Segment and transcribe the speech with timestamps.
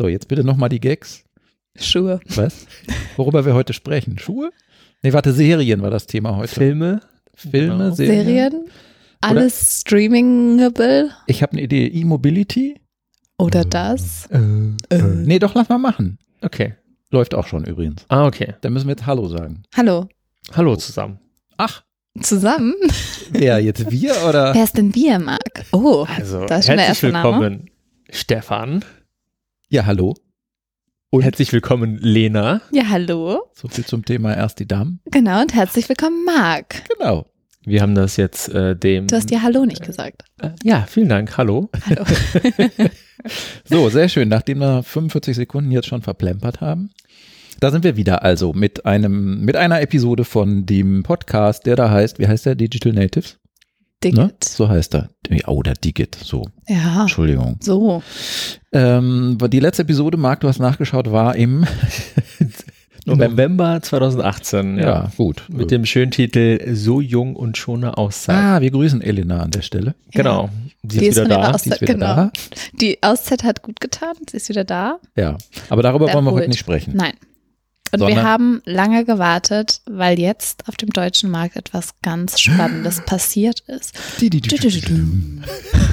[0.00, 1.24] So, jetzt bitte nochmal die Gags.
[1.76, 2.20] Schuhe.
[2.34, 2.64] Was?
[3.18, 4.18] Worüber wir heute sprechen?
[4.18, 4.50] Schuhe?
[5.02, 6.54] Nee, warte, Serien war das Thema heute.
[6.54, 7.00] Filme.
[7.34, 7.90] Filme, Genau.
[7.94, 8.24] Serien.
[8.24, 8.70] Serien.
[9.20, 11.10] Alles streamingable.
[11.26, 11.86] Ich habe eine Idee.
[11.86, 12.80] E-Mobility?
[13.36, 14.24] Oder das.
[14.30, 14.38] Äh,
[14.88, 15.02] äh.
[15.02, 16.18] Nee, doch, lass mal machen.
[16.40, 16.76] Okay.
[17.10, 18.06] Läuft auch schon übrigens.
[18.08, 18.54] Ah, okay.
[18.62, 19.64] Dann müssen wir jetzt Hallo sagen.
[19.76, 20.08] Hallo.
[20.54, 21.18] Hallo zusammen.
[21.58, 21.82] Ach,
[22.22, 22.72] Zusammen?
[23.32, 24.54] wer jetzt wir oder?
[24.54, 25.66] Wer ist denn wir, Marc?
[25.72, 27.40] Oh, Also, das ist schon der herzlich erste Name.
[27.44, 27.70] willkommen,
[28.08, 28.82] Stefan.
[29.72, 30.16] Ja, hallo.
[31.10, 32.60] Und herzlich willkommen, Lena.
[32.72, 33.42] Ja, hallo.
[33.54, 34.98] So viel zum Thema erst die Damen.
[35.04, 36.82] Genau, und herzlich willkommen, Marc.
[36.88, 37.26] Genau.
[37.64, 39.06] Wir haben das jetzt äh, dem.
[39.06, 40.24] Du hast dir Hallo nicht gesagt.
[40.42, 41.36] äh, ja, vielen Dank.
[41.38, 41.70] Hallo.
[41.86, 42.04] Hallo.
[43.64, 44.28] So, sehr schön.
[44.28, 46.90] Nachdem wir 45 Sekunden jetzt schon verplempert haben,
[47.60, 51.90] da sind wir wieder also mit einem, mit einer Episode von dem Podcast, der da
[51.90, 52.56] heißt, wie heißt der?
[52.56, 53.38] Digital Natives?
[54.02, 54.10] Ne?
[54.12, 54.44] Dicket.
[54.44, 55.10] So heißt er.
[55.46, 56.14] Oh, oder Digit.
[56.22, 57.56] So, Ja, Entschuldigung.
[57.60, 58.02] so.
[58.72, 61.66] Ähm, die letzte Episode, Marc, du hast nachgeschaut, war im
[63.06, 64.78] November 2018.
[64.78, 64.84] Ja.
[64.84, 65.44] Ja, gut.
[65.48, 68.36] Mit dem schönen Titel So jung und schon eine Auszeit.
[68.36, 69.94] ah, wir grüßen Elena an der Stelle.
[70.12, 70.48] genau.
[70.82, 71.50] Sie Die ist ist wieder da.
[71.50, 72.06] Aus- Die ist wieder genau.
[72.16, 72.32] da.
[72.80, 74.14] Die Auszeit hat gut getan.
[74.30, 74.98] Sie ist wieder da.
[75.14, 75.36] Ja,
[75.68, 76.94] aber darüber wollen wir heute nicht sprechen.
[76.96, 77.12] Nein.
[77.92, 83.60] Und wir haben lange gewartet, weil jetzt auf dem deutschen Markt etwas ganz Spannendes passiert
[83.66, 83.94] ist.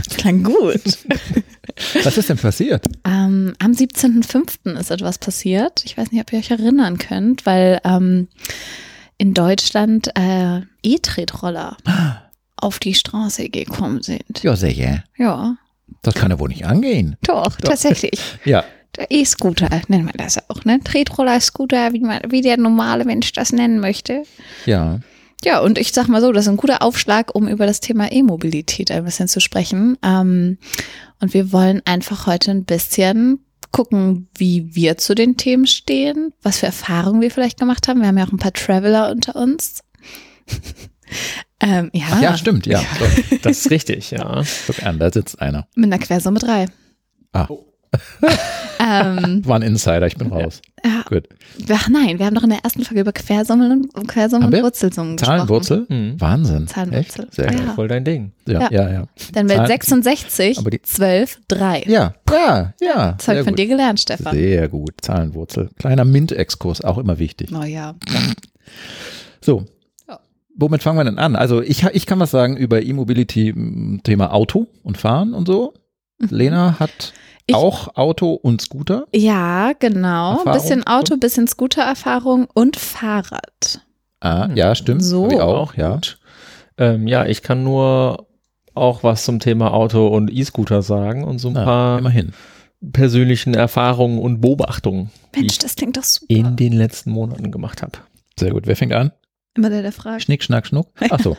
[0.07, 0.81] Das klang gut.
[2.03, 2.85] Was ist denn passiert?
[3.05, 4.77] Ähm, am 17.05.
[4.79, 5.83] ist etwas passiert.
[5.85, 8.27] Ich weiß nicht, ob ihr euch erinnern könnt, weil ähm,
[9.17, 11.77] in Deutschland äh, E-Tretroller
[12.57, 14.43] auf die Straße gekommen sind.
[14.43, 15.57] Ja, sehr, ja.
[16.01, 17.15] Das kann ja wohl nicht angehen.
[17.23, 18.19] doch, tatsächlich.
[18.45, 18.63] Ja,
[19.09, 20.79] E-Scooter nennt man das auch, ne?
[20.83, 24.23] Tretroller-Scooter, wie, man, wie der normale Mensch das nennen möchte.
[24.65, 24.99] ja.
[25.43, 28.11] Ja, und ich sag mal so, das ist ein guter Aufschlag, um über das Thema
[28.11, 29.95] E-Mobilität ein bisschen zu sprechen.
[30.03, 30.57] Ähm,
[31.21, 36.57] und wir wollen einfach heute ein bisschen gucken, wie wir zu den Themen stehen, was
[36.57, 37.99] für Erfahrungen wir vielleicht gemacht haben.
[38.01, 39.83] Wir haben ja auch ein paar Traveler unter uns.
[41.61, 42.81] ähm, ja, Ach, ja, stimmt, ja.
[42.99, 44.43] Doch, Das ist richtig, ja.
[44.65, 45.67] guck an, da sitzt einer.
[45.75, 46.65] mit einer Quersumme drei.
[47.33, 47.47] Ah,
[48.79, 50.61] Ähm, war ein Insider, ich bin raus.
[50.83, 51.27] ja, Gut.
[51.71, 54.61] ach nein, wir haben doch in der ersten Folge über Quersummen und, Quersummen und?
[54.63, 55.37] Wurzelsummen gesprochen.
[55.37, 55.85] Zahlenwurzel?
[55.89, 56.19] Mhm.
[56.21, 56.67] Wahnsinn.
[56.67, 57.25] Zahlenwurzel.
[57.25, 57.33] Echt?
[57.35, 57.51] Sehr Ja.
[57.51, 57.71] geil.
[57.75, 58.31] Voll dein Ding.
[58.47, 58.69] Ja, Ja.
[58.71, 59.07] ja, ja.
[59.33, 61.83] Dann wird Zahlen- 66, Aber die- 12, 3.
[61.87, 62.93] Ja, ja, ja.
[62.93, 63.59] Das habe sehr ich von gut.
[63.59, 64.33] dir gelernt, Stefan.
[64.35, 64.91] Sehr gut.
[65.01, 65.69] Zahlenwurzel.
[65.79, 67.49] Kleiner MINT-Exkurs, auch immer wichtig.
[67.53, 67.95] Oh ja.
[69.41, 69.65] So.
[70.59, 71.35] Womit fangen wir denn an?
[71.35, 75.73] Also ich, ich kann was sagen über E-Mobility, Thema Auto und Fahren und so.
[76.17, 77.13] Lena hat
[77.47, 79.05] Ich- auch Auto und Scooter.
[79.15, 80.37] Ja, genau.
[80.37, 80.53] Erfahrung?
[80.61, 83.81] Bisschen Auto, bisschen Scooter-Erfahrung und Fahrrad.
[84.19, 85.03] Ah, ja, stimmt.
[85.03, 85.29] So.
[85.29, 85.99] Ich auch, ja.
[86.77, 88.27] Ähm, ja, ich kann nur
[88.75, 92.33] auch was zum Thema Auto und E-Scooter sagen und so ein Na, paar immerhin.
[92.91, 96.31] persönlichen Erfahrungen und Beobachtungen, die Mensch, ich das klingt doch super.
[96.33, 97.93] in den letzten Monaten gemacht habe.
[98.39, 98.67] Sehr gut.
[98.67, 99.11] Wer fängt an?
[99.55, 100.21] Immer der, der fragt.
[100.21, 100.89] Schnick, schnack, schnuck.
[101.09, 101.35] Ach so.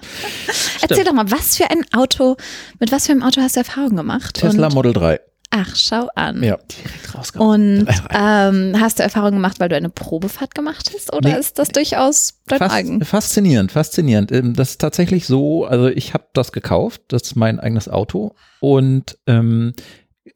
[0.83, 2.37] Erzähl doch mal, was für ein Auto,
[2.81, 4.35] mit was für einem Auto hast du Erfahrung gemacht?
[4.35, 5.21] Tesla und, Model 3.
[5.51, 6.43] Ach, schau an.
[6.43, 6.59] Ja.
[6.71, 7.79] Direkt rausgehauen.
[7.81, 8.07] Und Ach,
[8.51, 11.13] ähm, hast du Erfahrung gemacht, weil du eine Probefahrt gemacht hast?
[11.15, 11.39] Oder Nee.
[11.39, 13.03] ist das durchaus dein Fas eigen?
[13.05, 14.31] faszinierend, faszinierend.
[14.31, 18.35] Ähm, Das ist tatsächlich so, also ich habe das gekauft, das ist mein eigenes Auto
[18.61, 19.73] und ähm,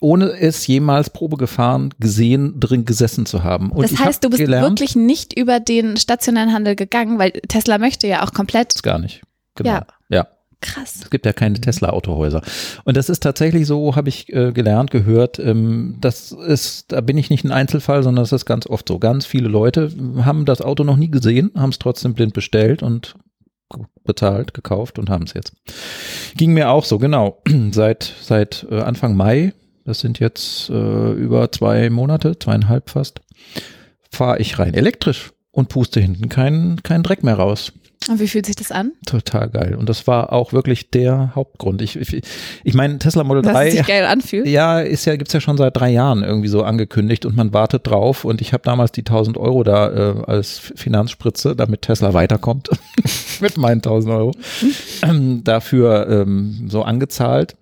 [0.01, 3.71] ohne es jemals Probe gefahren, gesehen, drin gesessen zu haben.
[3.71, 7.19] Und Das ich heißt, hab du bist gelernt, wirklich nicht über den stationären Handel gegangen,
[7.19, 8.83] weil Tesla möchte ja auch komplett.
[8.83, 9.21] gar nicht.
[9.55, 9.71] Genau.
[9.71, 9.87] Ja.
[10.63, 11.01] Krass.
[11.03, 12.41] Es gibt ja keine Tesla-Autohäuser.
[12.85, 15.39] Und das ist tatsächlich so, habe ich äh, gelernt, gehört.
[15.39, 18.99] Ähm, das ist, da bin ich nicht ein Einzelfall, sondern das ist ganz oft so.
[18.99, 19.93] Ganz viele Leute
[20.25, 23.17] haben das Auto noch nie gesehen, haben es trotzdem blind bestellt und
[24.05, 25.53] bezahlt, gekauft und haben es jetzt.
[26.37, 27.43] Ging mir auch so, genau.
[27.73, 29.53] Seit, seit äh, Anfang Mai,
[29.85, 33.21] das sind jetzt äh, über zwei Monate, zweieinhalb fast,
[34.11, 37.73] fahre ich rein elektrisch und puste hinten keinen keinen Dreck mehr raus.
[38.09, 38.93] Und wie fühlt sich das an?
[39.07, 39.77] Total geil.
[39.79, 41.83] Und das war auch wirklich der Hauptgrund.
[41.83, 42.23] Ich, ich,
[42.65, 43.69] ich meine, Tesla Model Dass 3.
[43.69, 44.47] es sich geil anfühlt?
[44.47, 47.87] Ja, ist ja, gibt's ja schon seit drei Jahren irgendwie so angekündigt und man wartet
[47.87, 48.25] drauf.
[48.25, 52.71] Und ich habe damals die 1000 Euro da äh, als Finanzspritze, damit Tesla weiterkommt,
[53.41, 54.33] mit meinen 1000 Euro,
[55.03, 57.57] ähm, dafür ähm, so angezahlt.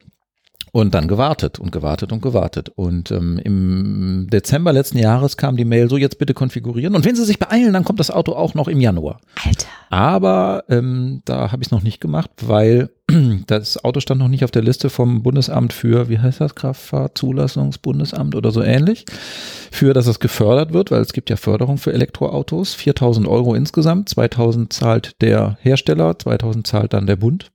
[0.72, 2.70] Und dann gewartet und gewartet und gewartet.
[2.74, 6.94] Und ähm, im Dezember letzten Jahres kam die Mail, so jetzt bitte konfigurieren.
[6.94, 9.20] Und wenn Sie sich beeilen, dann kommt das Auto auch noch im Januar.
[9.44, 9.66] Alter.
[9.90, 12.90] Aber ähm, da habe ich es noch nicht gemacht, weil
[13.46, 18.34] das Auto stand noch nicht auf der Liste vom Bundesamt für, wie heißt das, Kraftfahrtzulassungsbundesamt
[18.34, 19.04] oder so ähnlich,
[19.70, 24.08] für, dass es gefördert wird, weil es gibt ja Förderung für Elektroautos, 4000 Euro insgesamt,
[24.08, 27.50] 2000 zahlt der Hersteller, 2000 zahlt dann der Bund.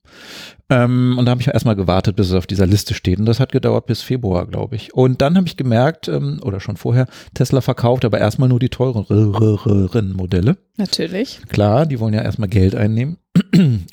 [0.69, 3.19] Ähm, und da habe ich erstmal gewartet, bis es auf dieser Liste steht.
[3.19, 4.93] Und das hat gedauert bis Februar, glaube ich.
[4.93, 8.69] Und dann habe ich gemerkt, ähm, oder schon vorher, Tesla verkauft aber erstmal nur die
[8.69, 10.57] teureren Modelle.
[10.77, 11.41] Natürlich.
[11.49, 13.17] Klar, die wollen ja erstmal Geld einnehmen.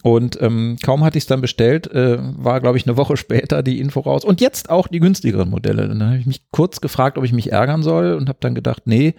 [0.02, 3.62] Und ähm, kaum hatte ich es dann bestellt, äh, war, glaube ich, eine Woche später
[3.62, 4.24] die Info raus.
[4.24, 5.84] Und jetzt auch die günstigeren Modelle.
[5.84, 8.54] Und dann habe ich mich kurz gefragt, ob ich mich ärgern soll und habe dann
[8.54, 9.14] gedacht, nee,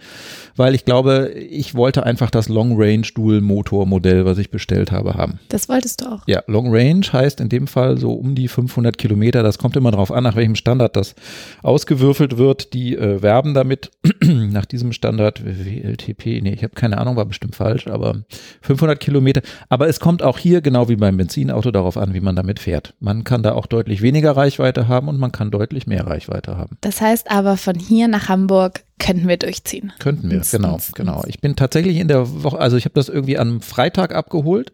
[0.56, 4.92] weil ich glaube, ich wollte einfach das Long Range Dual Motor Modell, was ich bestellt
[4.92, 5.40] habe, haben.
[5.50, 6.24] Das wolltest du auch.
[6.28, 9.44] Ja, Long Range heißt in dem Fall so um die 500 Kilometer.
[9.44, 11.16] Das kommt immer darauf an, nach welchem Standard das
[11.64, 12.74] ausgewürfelt wird.
[12.74, 13.92] Die äh, werben damit
[14.24, 16.42] nach diesem Standard WLTP.
[16.42, 18.24] Nee, ich habe keine Ahnung, war bestimmt falsch, aber
[18.62, 19.42] 500 Kilometer.
[19.70, 22.94] Aber es kommt auch hier, genau wie beim Benzinauto, darauf an, wie man damit fährt.
[23.00, 26.78] Man kann da auch deutlich weniger Reichweite haben und man kann deutlich mehr Reichweite haben.
[26.82, 29.92] Das heißt aber, von hier nach Hamburg könnten wir durchziehen.
[30.00, 31.24] Könnten wir, genau, genau.
[31.28, 34.72] Ich bin tatsächlich in der Woche, also ich habe das irgendwie am Freitag abgeholt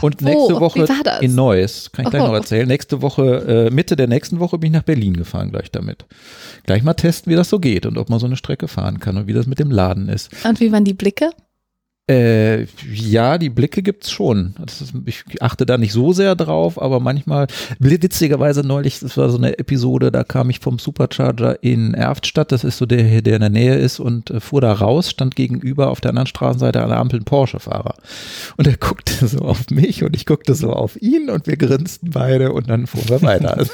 [0.00, 0.60] und nächste Wo?
[0.60, 0.86] Woche
[1.20, 2.26] in Neuss, kann ich gleich Oh.
[2.28, 2.66] noch erzählen.
[2.66, 6.06] Nächste Woche, äh, Mitte der nächsten Woche bin ich nach Berlin gefahren gleich damit.
[6.64, 9.16] Gleich mal testen, wie das so geht und ob man so eine Strecke fahren kann
[9.16, 10.30] und wie das mit dem Laden ist.
[10.44, 11.30] Und wie waren die Blicke?
[12.08, 14.54] Äh, ja, die Blicke gibt's schon.
[14.64, 17.46] Ist, ich achte da nicht so sehr drauf, aber manchmal,
[17.78, 22.64] witzigerweise neulich, das war so eine Episode, da kam ich vom Supercharger in Erftstadt, das
[22.64, 25.36] ist so der, hier, der in der Nähe ist und äh, fuhr da raus, stand
[25.36, 27.94] gegenüber auf der anderen Straßenseite an der Ampel ein Porsche-Fahrer.
[28.56, 32.10] Und er guckte so auf mich und ich guckte so auf ihn und wir grinsten
[32.10, 33.58] beide und dann fuhren wir weiter.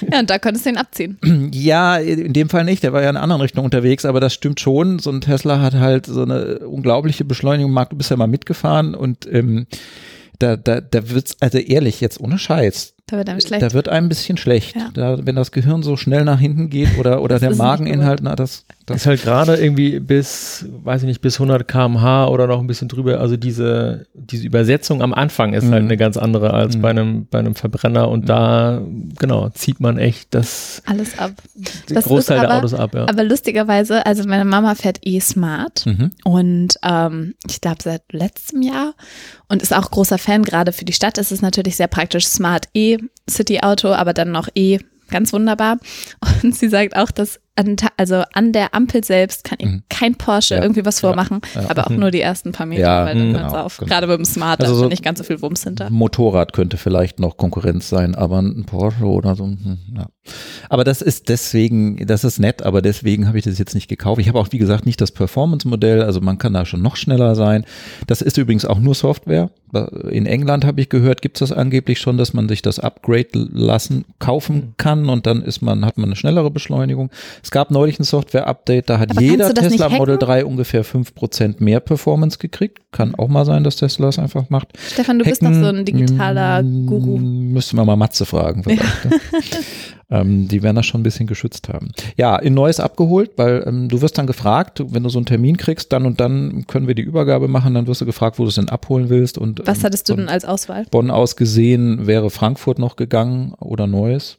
[0.12, 1.18] Ja, und da konntest du ihn abziehen.
[1.52, 2.82] Ja, in dem Fall nicht.
[2.82, 4.98] Der war ja in einer anderen Richtung unterwegs, aber das stimmt schon.
[4.98, 7.72] So ein Tesla hat halt so eine unglaubliche Beschleunigung.
[7.72, 9.66] Marc, du bist ja mal mitgefahren und ähm,
[10.40, 13.62] da, da, da wird's, also ehrlich, jetzt ohne Scheiß, Da wird einem schlecht.
[13.62, 14.76] da wird einem ein bisschen schlecht.
[14.76, 14.90] Ja.
[14.94, 18.64] Da, wenn das Gehirn so schnell nach hinten geht oder, oder der Mageninhalt, na, das,
[18.86, 22.66] Das ist halt gerade irgendwie bis, weiß ich nicht, bis 100 kmh oder noch ein
[22.66, 23.20] bisschen drüber.
[23.20, 25.88] Also diese, diese Übersetzung am Anfang ist halt Mhm.
[25.88, 26.80] eine ganz andere als Mhm.
[26.82, 28.80] bei einem, bei einem Verbrenner und da,
[29.18, 31.32] genau, zieht man echt das, Alles ab.
[31.54, 33.08] den Das Großteil ist der aber- Autos ab, ja.
[33.08, 36.10] Aber lustigerweise, also meine Mama fährt E-Smart mhm.
[36.24, 38.94] und ähm, ich glaube seit letztem Jahr
[39.48, 40.42] und ist auch großer Fan.
[40.42, 42.26] Gerade für die Stadt ist es natürlich sehr praktisch.
[42.26, 42.98] Smart E,
[43.28, 44.78] City-Auto, aber dann noch E,
[45.10, 45.78] ganz wunderbar.
[46.42, 49.82] Und sie sagt auch, dass an, also an der Ampel selbst kann Mhm.
[49.88, 50.62] kein Porsche Ja.
[50.62, 51.68] irgendwie was vormachen, Ja.
[51.70, 51.98] aber auch Mhm.
[52.00, 53.32] nur die ersten paar Meter, Ja, weil dann mhm.
[53.34, 53.78] genau, auf.
[53.78, 53.88] genau.
[53.88, 55.90] Gerade beim Smart, Also da so- nicht ganz so viel Wumms hinter.
[55.90, 59.44] Motorrad könnte vielleicht noch Konkurrenz sein, aber ein Porsche oder so.
[59.44, 60.06] hm, Ja.
[60.68, 64.20] Aber das ist deswegen, das ist nett, aber deswegen habe ich das jetzt nicht gekauft.
[64.20, 67.34] Ich habe auch, wie gesagt, nicht das Performance-Modell, also man kann da schon noch schneller
[67.34, 67.64] sein.
[68.06, 69.50] Das ist übrigens auch nur Software.
[70.10, 73.28] In England habe ich gehört, gibt es das angeblich schon, dass man sich das Upgrade
[73.52, 77.10] lassen, kaufen kann und dann ist man, hat man eine schnellere Beschleunigung.
[77.42, 80.26] Es gab neulich ein Software-Update, da hat Aber jeder Tesla Model hacken?
[80.26, 82.78] 3 ungefähr 5% mehr Performance gekriegt.
[82.92, 84.68] Kann auch mal sein, dass Tesla das einfach macht.
[84.92, 87.18] Stefan, du bist doch so ein digitaler Mm, Guru.
[87.18, 89.04] Müsste man mal Matze fragen vielleicht.
[89.04, 89.10] ne?
[90.10, 91.92] ähm, die werden das schon ein bisschen geschützt haben.
[92.16, 95.56] Ja, in Neues abgeholt, weil ähm, du wirst dann gefragt, wenn du so einen Termin
[95.56, 98.48] kriegst, dann und dann können wir die Übergabe machen, dann wirst du gefragt, wo du
[98.48, 99.38] es denn abholen willst.
[99.38, 100.84] Und, Was ähm, hattest du denn als Auswahl?
[100.90, 104.36] Bonn aus gesehen wäre Frankfurt noch gegangen oder Neues.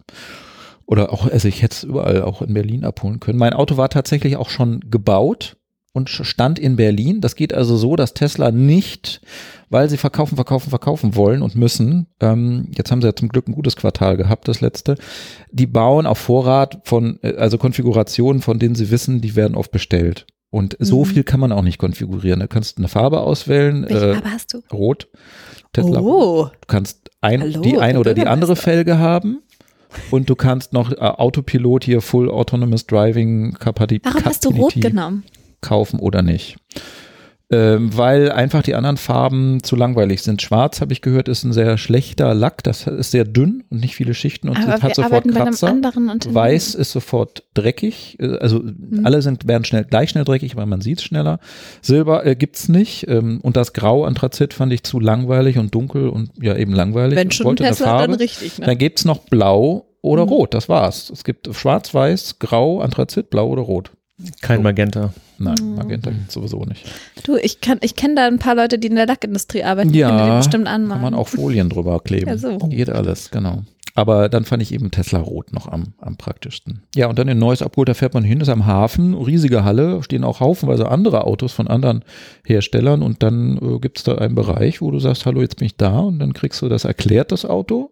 [0.85, 3.39] Oder auch, also ich hätte es überall auch in Berlin abholen können.
[3.39, 5.57] Mein Auto war tatsächlich auch schon gebaut
[5.93, 7.21] und stand in Berlin.
[7.21, 9.21] Das geht also so, dass Tesla nicht,
[9.69, 13.47] weil sie verkaufen, verkaufen, verkaufen wollen und müssen, ähm, jetzt haben sie ja zum Glück
[13.47, 14.95] ein gutes Quartal gehabt, das letzte,
[15.51, 19.71] die bauen auf Vorrat von, äh, also Konfigurationen, von denen sie wissen, die werden oft
[19.71, 20.27] bestellt.
[20.49, 21.05] Und so Mhm.
[21.05, 22.41] viel kann man auch nicht konfigurieren.
[22.41, 24.61] Da kannst du eine Farbe auswählen, Welche äh, Farbe hast du?
[24.73, 25.07] rot.
[25.73, 28.57] Tesla Oh, Du kannst ein, Hallo, die eine oder die andere.
[28.57, 29.39] Felge haben
[30.09, 34.03] und du kannst noch äh, Autopilot hier Full Autonomous Driving Kapazität
[35.61, 36.57] kaufen oder nicht.
[37.53, 40.41] Ähm, weil einfach die anderen Farben zu langweilig sind.
[40.41, 42.63] Schwarz, habe ich gehört, ist ein sehr schlechter Lack.
[42.63, 45.67] Das ist sehr dünn und nicht viele Schichten und Aber hat sofort Kratzer.
[46.33, 48.17] Weiß ist sofort dreckig.
[48.19, 48.63] Äh, Also
[49.03, 51.39] alle sind, werden schnell, gleich schnell dreckig, weil man sieht es schneller.
[51.81, 53.07] Silber äh, gibt's nicht.
[53.09, 57.17] Ähm, und das Grau Anthrazit fand ich zu langweilig und dunkel und ja eben langweilig.
[57.17, 58.07] Wenn schon Tesla, Farbe.
[58.13, 58.59] dann richtig.
[58.59, 58.65] Ne?
[58.65, 60.29] Dann gibt's noch Blau oder Mhm.
[60.29, 60.53] Rot.
[60.53, 61.09] Das war's.
[61.09, 63.91] Es gibt Schwarz, Weiß, Grau, Anthrazit, Blau oder Rot.
[64.41, 65.13] Kein Magenta.
[65.37, 65.75] Nein, Mhm.
[65.75, 66.85] Magenta gibt's sowieso nicht.
[67.23, 69.91] Du, ich kann, ich kenne da ein paar Leute, die in der Lackindustrie arbeiten.
[69.91, 71.01] die können Ja, die bestimmt kann anmalen.
[71.01, 72.27] man auch Folien drüber kleben.
[72.27, 72.57] Ja, so.
[72.59, 73.63] Geht alles, genau.
[73.93, 76.81] Aber dann fand ich eben Tesla Rot noch am, am praktischsten.
[76.95, 80.01] Ja, und dann in Neues abgeholt, da fährt man hin, ist am Hafen, riesige Halle,
[80.01, 82.05] stehen auch haufenweise andere Autos von anderen
[82.45, 85.75] Herstellern und dann äh, gibt's da einen Bereich, wo du sagst, hallo, jetzt bin ich
[85.75, 87.89] da und dann kriegst du das erklärt, das Auto.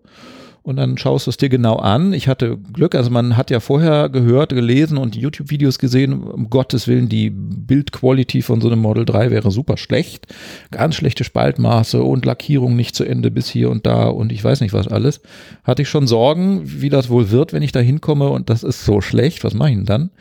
[0.70, 2.14] Und dann schaust du es dir genau an.
[2.14, 6.88] Ich hatte Glück, also man hat ja vorher gehört, gelesen und YouTube-Videos gesehen, um Gottes
[6.88, 10.28] Willen, die Bildquality von so einem Model 3 wäre super schlecht.
[10.70, 14.62] Ganz schlechte Spaltmaße und Lackierung nicht zu Ende bis hier und da und ich weiß
[14.62, 15.22] nicht was alles.
[15.64, 18.86] Hatte ich schon Sorgen, wie das wohl wird, wenn ich da hinkomme und das ist
[18.86, 20.12] so schlecht, was mache ich denn dann?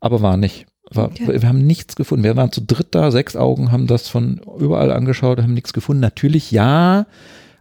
[0.00, 0.66] Aber war nicht.
[0.90, 1.40] War, Okay.
[1.40, 2.24] Wir haben nichts gefunden.
[2.24, 6.00] Wir waren zu dritt da, sechs Augen haben das von überall angeschaut, haben nichts gefunden.
[6.00, 7.06] Natürlich ja,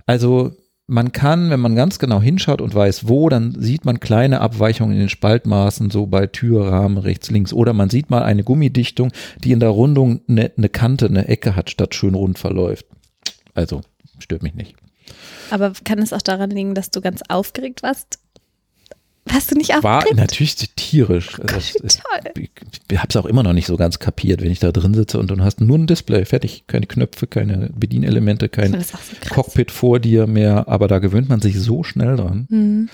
[0.08, 0.52] also
[0.88, 4.94] man kann, wenn man ganz genau hinschaut und weiß wo, dann sieht man kleine Abweichungen
[4.94, 7.54] in den Spaltmaßen, so bei Türrahmen rechts, links.
[7.54, 9.12] Oder man sieht mal eine Gummidichtung,
[9.44, 12.86] die in der Rundung eine, eine Kante, eine Ecke hat, statt schön rund verläuft.
[13.54, 13.82] Also
[14.20, 14.76] stört mich nicht.
[15.52, 18.20] Aber kann es auch daran liegen, dass du ganz aufgeregt warst?
[19.26, 21.40] Warst du nicht War natürlich tierisch.
[21.40, 22.32] Also, Gott, toll.
[22.44, 22.52] ich
[22.92, 25.18] ich habe es auch immer noch nicht so ganz kapiert, wenn ich da drin sitze
[25.18, 26.66] und du hast nur ein Display, fertig.
[26.68, 28.98] Keine Knöpfe, keine Bedienelemente, kein so.
[29.34, 32.48] Cockpit vor dir mehr, aber da gewöhnt man sich so schnell dran.
[32.50, 32.90] Mhm.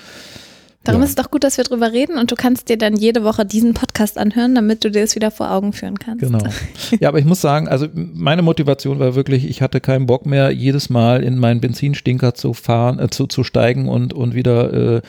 [0.85, 1.05] Darum Ja.
[1.05, 3.45] ist es doch gut, dass wir drüber reden und du kannst dir dann jede Woche
[3.45, 6.21] diesen Podcast anhören, damit du dir das wieder vor Augen führen kannst.
[6.23, 6.39] Genau.
[7.01, 10.51] Ja, aber ich muss sagen, also meine Motivation war wirklich, ich hatte keinen Bock mehr,
[10.51, 15.01] jedes Mal in meinen Benzinstinker zu fahren, äh, zu, zu steigen und, und wieder äh,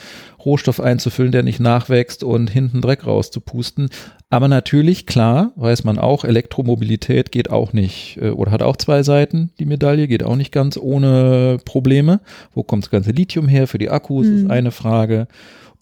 [0.44, 3.88] Rohstoff einzufüllen, der nicht nachwächst und hinten Dreck rauszupusten.
[4.30, 9.02] Aber natürlich, klar, weiß man auch, Elektromobilität geht auch nicht äh, oder hat auch zwei
[9.02, 12.20] Seiten, die Medaille, geht auch nicht ganz ohne Probleme.
[12.54, 14.36] Wo kommt das ganze Lithium her für die Akkus, Hm.
[14.36, 15.26] ist eine Frage.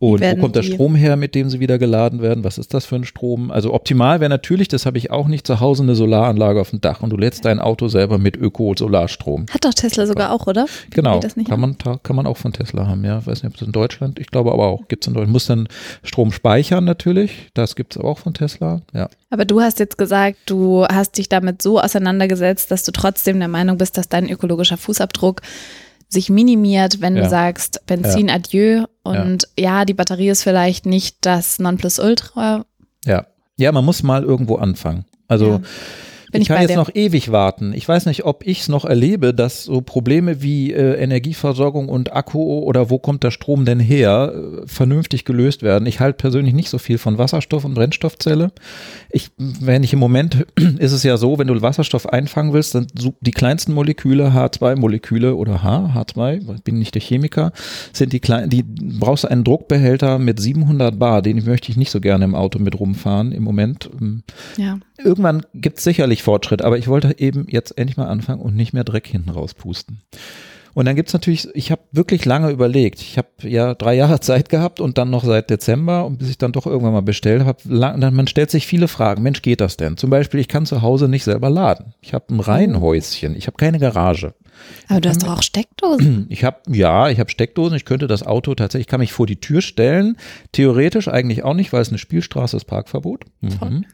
[0.00, 2.44] Und wo kommt der Strom her, mit dem sie wieder geladen werden?
[2.44, 3.50] Was ist das für ein Strom?
[3.50, 6.80] Also optimal wäre natürlich, das habe ich auch nicht, zu Hause eine Solaranlage auf dem
[6.80, 9.46] Dach und du lädst dein Auto selber mit Öko-Solarstrom.
[9.50, 10.66] Hat doch Tesla sogar auch, oder?
[10.90, 13.26] Genau, das nicht kann man, kann man auch von Tesla haben, ja.
[13.26, 15.32] Weiß nicht, ob es in Deutschland, ich glaube aber auch, gibt es in Deutschland.
[15.32, 15.68] Muss dann
[16.04, 19.08] Strom speichern natürlich, das gibt es auch von Tesla, ja.
[19.30, 23.48] Aber du hast jetzt gesagt, du hast dich damit so auseinandergesetzt, dass du trotzdem der
[23.48, 25.42] Meinung bist, dass dein ökologischer Fußabdruck
[26.08, 27.24] sich minimiert, wenn Ja.
[27.24, 29.84] du sagst, Benzin adieu und ja.
[29.84, 32.64] die Batterie ist vielleicht nicht das Nonplusultra.
[33.04, 33.26] Ja.
[33.56, 35.04] Ja, man muss mal irgendwo anfangen.
[35.26, 35.60] Also Ja.
[36.30, 36.76] Bin ich ich kann jetzt dir.
[36.76, 37.72] noch ewig warten.
[37.72, 42.14] Ich weiß nicht, ob ich es noch erlebe, dass so Probleme wie äh, Energieversorgung und
[42.14, 45.86] Akku oder wo kommt der Strom denn her, äh, vernünftig gelöst werden.
[45.86, 48.52] Ich halte persönlich nicht so viel von Wasserstoff und Brennstoffzelle.
[49.10, 50.46] Ich, wenn ich im Moment
[50.78, 52.86] ist es ja so, wenn du Wasserstoff einfangen willst, dann
[53.20, 57.52] die kleinsten Moleküle, H2-Moleküle oder H, H2, ich bin nicht der Chemiker,
[57.92, 61.90] sind die kleinen, die brauchst du einen Druckbehälter mit 700 Bar, den möchte ich nicht
[61.90, 63.88] so gerne im Auto mit rumfahren im Moment.
[64.00, 64.22] Ähm,
[64.56, 64.78] Ja.
[64.98, 68.72] Irgendwann gibt es sicherlich Fortschritt, aber ich wollte eben jetzt endlich mal anfangen und nicht
[68.72, 70.02] mehr Dreck hinten rauspusten.
[70.74, 73.00] Und dann gibt es natürlich, ich habe wirklich lange überlegt.
[73.00, 76.38] Ich habe ja drei Jahre Zeit gehabt und dann noch seit Dezember und bis ich
[76.38, 77.58] dann doch irgendwann mal bestellt habe.
[77.68, 79.22] Man stellt sich viele Fragen.
[79.22, 79.96] Mensch, geht das denn?
[79.96, 81.94] Zum Beispiel, ich kann zu Hause nicht selber laden.
[82.00, 83.34] Ich habe ein Reihenhäuschen.
[83.34, 84.34] Ich habe keine Garage.
[84.88, 86.26] Aber du hast doch auch Steckdosen.
[86.30, 87.76] Ich habe ja, ich habe Steckdosen.
[87.76, 90.16] Ich könnte das Auto tatsächlich, ich kann mich vor die Tür stellen.
[90.52, 93.24] Theoretisch eigentlich auch nicht, weil es eine Spielstraße ist, Parkverbot.
[93.40, 93.84] Mhm.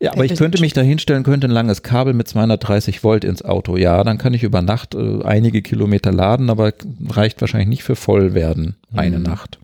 [0.00, 3.24] Ja, aber ich wir könnte mich da hinstellen, könnte ein langes Kabel mit 230 Volt
[3.24, 3.76] ins Auto.
[3.76, 6.72] Ja, dann kann ich über Nacht äh, einige Kilometer laden, aber
[7.08, 9.58] reicht wahrscheinlich nicht für voll werden eine Nacht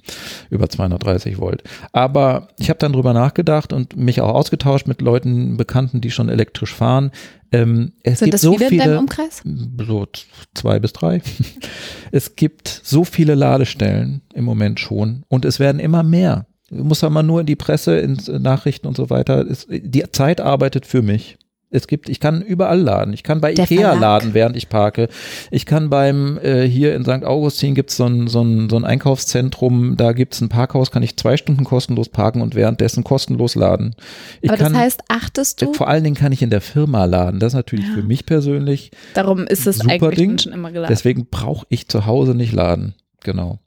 [0.51, 1.63] über 230 Volt.
[1.93, 6.29] Aber ich habe dann drüber nachgedacht und mich auch ausgetauscht mit Leuten, Bekannten, die schon
[6.29, 7.13] elektrisch fahren.
[7.51, 9.43] Ähm, es Sind gibt das so viele in viele deinem Umkreis?
[9.87, 10.07] so
[10.55, 11.23] zwei bis drei.
[12.15, 16.45] Es gibt so viele Ladestellen im Moment schon und es werden immer mehr.
[16.75, 19.45] Du musst aber nur in die Presse, in Nachrichten und so weiter.
[19.49, 21.37] Es, die Zeit arbeitet für mich.
[21.75, 23.15] Es gibt, ich kann überall laden.
[23.15, 24.01] Ich kann bei Der Ikea Verlag.
[24.01, 25.09] laden, während ich parke.
[25.51, 27.25] Ich kann beim, äh, hier in St.
[27.25, 31.17] Augustin gibt's so ein, so, ein, so ein Einkaufszentrum, da gibt's ein Parkhaus, kann ich
[31.17, 33.95] zwei Stunden kostenlos parken und währenddessen kostenlos laden.
[34.43, 35.73] Ich Aber das kann, heißt, achtest du?
[35.73, 37.41] vor allen Dingen kann ich in der Firma laden.
[37.41, 37.95] Das ist natürlich Ja.
[37.95, 40.39] für mich persönlich Darum ist es Super eigentlich Ding.
[40.39, 40.93] schon immer geladen.
[40.93, 42.95] Deswegen brauche ich zu Hause nicht laden.
[43.25, 43.61] Genau.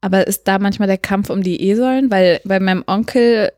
[0.00, 2.10] Aber ist da manchmal der Kampf um die E-Säulen?
[2.10, 3.52] Weil bei meinem Onkel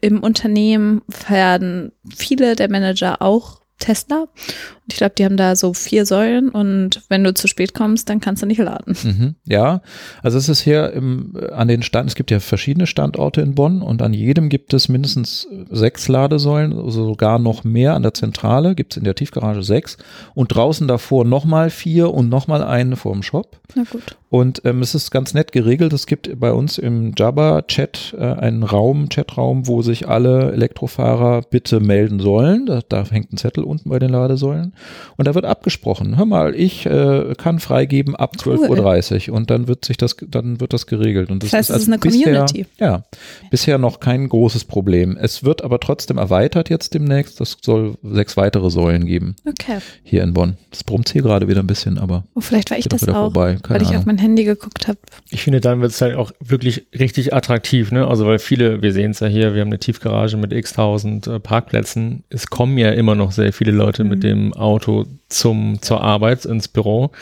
[0.00, 4.22] im Unternehmen fahren viele der Manager auch Tesla.
[4.22, 8.08] Und ich glaube, die haben da so vier Säulen und wenn du zu spät kommst,
[8.08, 8.96] dann kannst du nicht laden.
[9.02, 9.34] Mhm.
[9.44, 9.82] Ja,
[10.22, 13.54] also es ist hier im, äh, an den Stand, es gibt ja verschiedene Standorte in
[13.54, 17.94] Bonn und an jedem gibt es mindestens sechs Ladesäulen, also sogar noch mehr.
[17.94, 19.96] An der Zentrale gibt es in der Tiefgarage sechs
[20.34, 23.58] und draußen davor nochmal vier und nochmal eine vor dem Shop.
[23.74, 24.16] Na gut.
[24.34, 25.92] Und ähm, es ist ganz nett geregelt.
[25.92, 31.78] Es gibt bei uns im Jabba-Chat äh, einen Raum, Chatraum, wo sich alle Elektrofahrer bitte
[31.78, 32.66] melden sollen.
[32.66, 34.72] Da, da hängt ein Zettel unten bei den Ladesäulen.
[35.16, 36.16] Und da wird abgesprochen.
[36.16, 38.56] Hör mal, ich äh, kann freigeben ab Cool.
[38.56, 41.30] 12.30 Uhr und dann wird sich das, dann wird das geregelt.
[41.30, 42.66] Und das, Das heißt, es also ist eine bisher, Community.
[42.80, 43.04] Ja,
[43.52, 45.16] bisher noch kein großes Problem.
[45.16, 47.40] Es wird aber trotzdem erweitert jetzt demnächst.
[47.40, 49.78] Es soll sechs weitere Säulen geben Okay.
[50.02, 50.56] hier in Bonn.
[50.72, 53.58] Das brummt hier gerade wieder ein bisschen, aber Oh, vielleicht war ich das auch, vorbei.
[53.62, 54.00] Keine weil ich Ahnung.
[54.00, 54.98] auf mein Handy geguckt habe.
[55.30, 58.06] Ich finde, dann wird es halt auch wirklich richtig attraktiv, ne?
[58.08, 61.26] Also weil viele, wir sehen es ja hier, wir haben eine Tiefgarage mit x tausend
[61.26, 62.24] äh, Parkplätzen.
[62.30, 64.10] Es kommen ja immer noch sehr viele Leute mhm.
[64.10, 67.12] mit dem Auto zum, zur Arbeit ins Büro.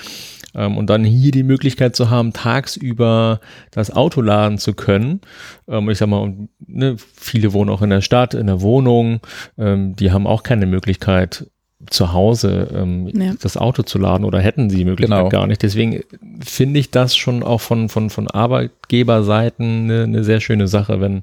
[0.55, 3.41] Ähm, und dann hier die Möglichkeit zu haben, tagsüber
[3.71, 5.21] das Auto laden zu können.
[5.69, 6.35] Ähm, ich sag mal,
[6.67, 9.21] ne, viele wohnen auch in der Stadt, in der Wohnung.
[9.59, 11.47] Ähm, die haben auch keine Möglichkeit,
[11.91, 13.35] zu Hause ähm, ja.
[13.41, 15.29] das Auto zu laden oder hätten sie die Möglichkeit genau.
[15.29, 15.63] gar nicht.
[15.63, 16.03] Deswegen
[16.41, 21.23] finde ich das schon auch von, von, von Arbeitgeberseiten eine, eine sehr schöne Sache, wenn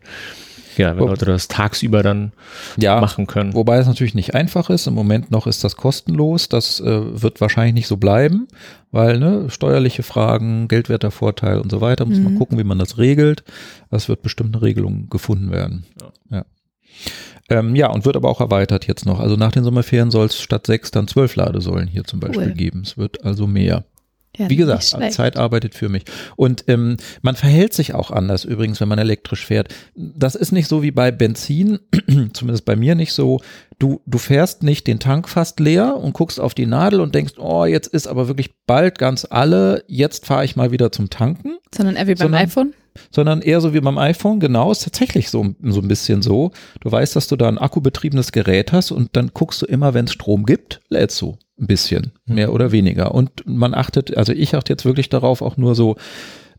[0.77, 2.31] ja, wenn Leute das tagsüber dann
[2.77, 3.53] ja, machen können.
[3.53, 4.87] Wobei es natürlich nicht einfach ist.
[4.87, 6.47] Im Moment noch ist das kostenlos.
[6.47, 8.47] Das äh, wird wahrscheinlich nicht so bleiben,
[8.91, 12.23] weil ne, steuerliche Fragen, Geldwertervorteil und so weiter, muss mhm.
[12.23, 13.43] man gucken, wie man das regelt.
[13.91, 15.83] Es wird bestimmt eine Regelung gefunden werden.
[15.99, 16.37] Ja.
[16.37, 16.45] ja.
[17.49, 19.19] Ähm, ja, und wird aber auch erweitert jetzt noch.
[19.19, 22.53] Also nach den Sommerferien soll es statt sechs dann zwölf Ladesäulen hier zum Beispiel cool.
[22.53, 22.81] geben.
[22.83, 23.85] Es wird also mehr.
[24.39, 26.05] Ja, Wie gesagt, Zeit arbeitet für mich.
[26.37, 29.67] Und ähm, man verhält sich auch anders übrigens, wenn man elektrisch fährt.
[29.95, 31.79] Das ist nicht so wie bei Benzin,
[32.33, 33.41] zumindest bei mir nicht so.
[33.79, 37.33] Du, du fährst nicht den Tank fast leer und guckst auf die Nadel und denkst,
[37.37, 41.57] oh, jetzt ist aber wirklich bald ganz alle, jetzt fahre ich mal wieder zum Tanken.
[41.75, 42.73] Sondern eher wie beim sondern, iPhone?
[43.11, 44.39] sondern eher so wie beim iPhone.
[44.39, 46.51] Genau, ist tatsächlich so, so ein bisschen so.
[46.79, 50.05] Du weißt, dass du da ein akkubetriebenes Gerät hast und dann guckst du immer, wenn
[50.05, 52.53] es Strom gibt, lädst du ein bisschen, mehr mhm.
[52.53, 53.13] oder weniger.
[53.13, 55.95] Und man achtet, also ich achte jetzt wirklich darauf, auch nur so,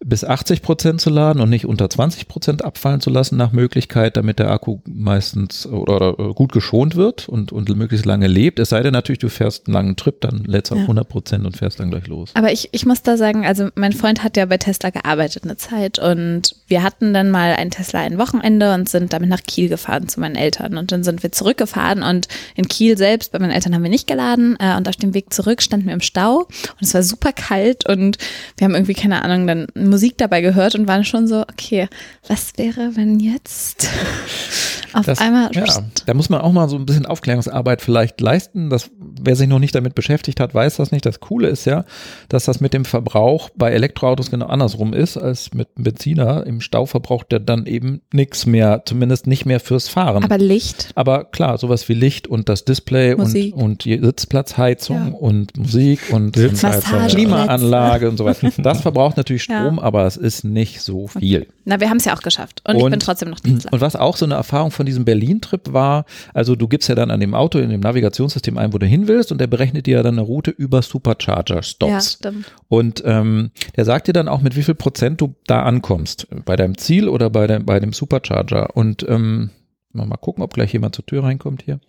[0.02, 4.16] bis 80 Prozent zu laden und nicht unter 20 Prozent abfallen zu lassen nach Möglichkeit,
[4.16, 8.59] damit der Akku meistens oder, oder, äh, gut geschont wird und, und möglichst lange lebt.
[8.59, 10.80] Es sei denn natürlich, du fährst einen langen Trip, dann lädst du ja.
[10.80, 12.30] auf 100 Prozent und fährst dann gleich los.
[12.33, 15.59] Aber ich, ich muss da sagen, also mein Freund hat ja bei Tesla gearbeitet eine
[15.59, 19.69] Zeit und wir hatten dann mal einen Tesla ein Wochenende und sind damit nach Kiel
[19.69, 23.50] gefahren zu meinen Eltern und dann sind wir zurückgefahren und in Kiel selbst, bei meinen
[23.50, 26.38] Eltern haben wir nicht geladen äh, und auf dem Weg zurück standen wir im Stau
[26.38, 28.16] und es war super kalt und
[28.57, 31.89] wir haben irgendwie, keine Ahnung, dann Musik dabei gehört und waren schon so, okay,
[32.27, 33.89] was wäre, wenn jetzt
[34.93, 35.51] auf das, einmal.
[35.53, 35.65] Ja,
[36.07, 38.71] da muss man auch mal so ein bisschen Aufklärungsarbeit vielleicht leisten.
[38.71, 41.07] Das, wer sich noch nicht damit beschäftigt hat, weiß das nicht.
[41.07, 41.85] Das Coole ist ja,
[42.29, 46.47] dass das mit dem Verbrauch bei Elektroautos genau andersrum ist als mit Benziner.
[46.47, 50.25] Im Stau verbraucht der dann eben nichts mehr, zumindest nicht mehr fürs Fahren.
[50.25, 50.91] Aber Licht.
[50.95, 53.55] Aber klar, sowas wie Licht und das Display Musik.
[53.55, 55.19] und, und die Sitzplatzheizung ja.
[55.19, 58.50] und Musik und, und Klimaanlage und so weiter.
[58.61, 59.83] Das verbraucht natürlich Strom, ja.
[59.83, 61.47] aber es ist nicht so viel.
[61.65, 62.63] Na, wir haben es ja auch geschafft.
[62.67, 63.73] Und, und, ich bin trotzdem noch Dienstleister.
[63.73, 67.10] Und was auch so eine Erfahrung von diesem Berlin-Trip war, also du gibst ja dann
[67.10, 70.02] an dem Auto in dem Navigationssystem ein, wo du hin willst und der berechnet dir
[70.02, 71.90] dann eine Route über Supercharger-Stops.
[71.90, 72.52] Ja, stimmt.
[72.69, 76.26] Und ähm, der sagt dir dann auch, mit wie viel Prozent du da ankommst.
[76.45, 78.76] Bei deinem Ziel oder bei, dem, bei dem Supercharger.
[78.76, 79.50] Und ähm,
[79.93, 81.80] Mal gucken, ob gleich jemand zur Tür reinkommt hier.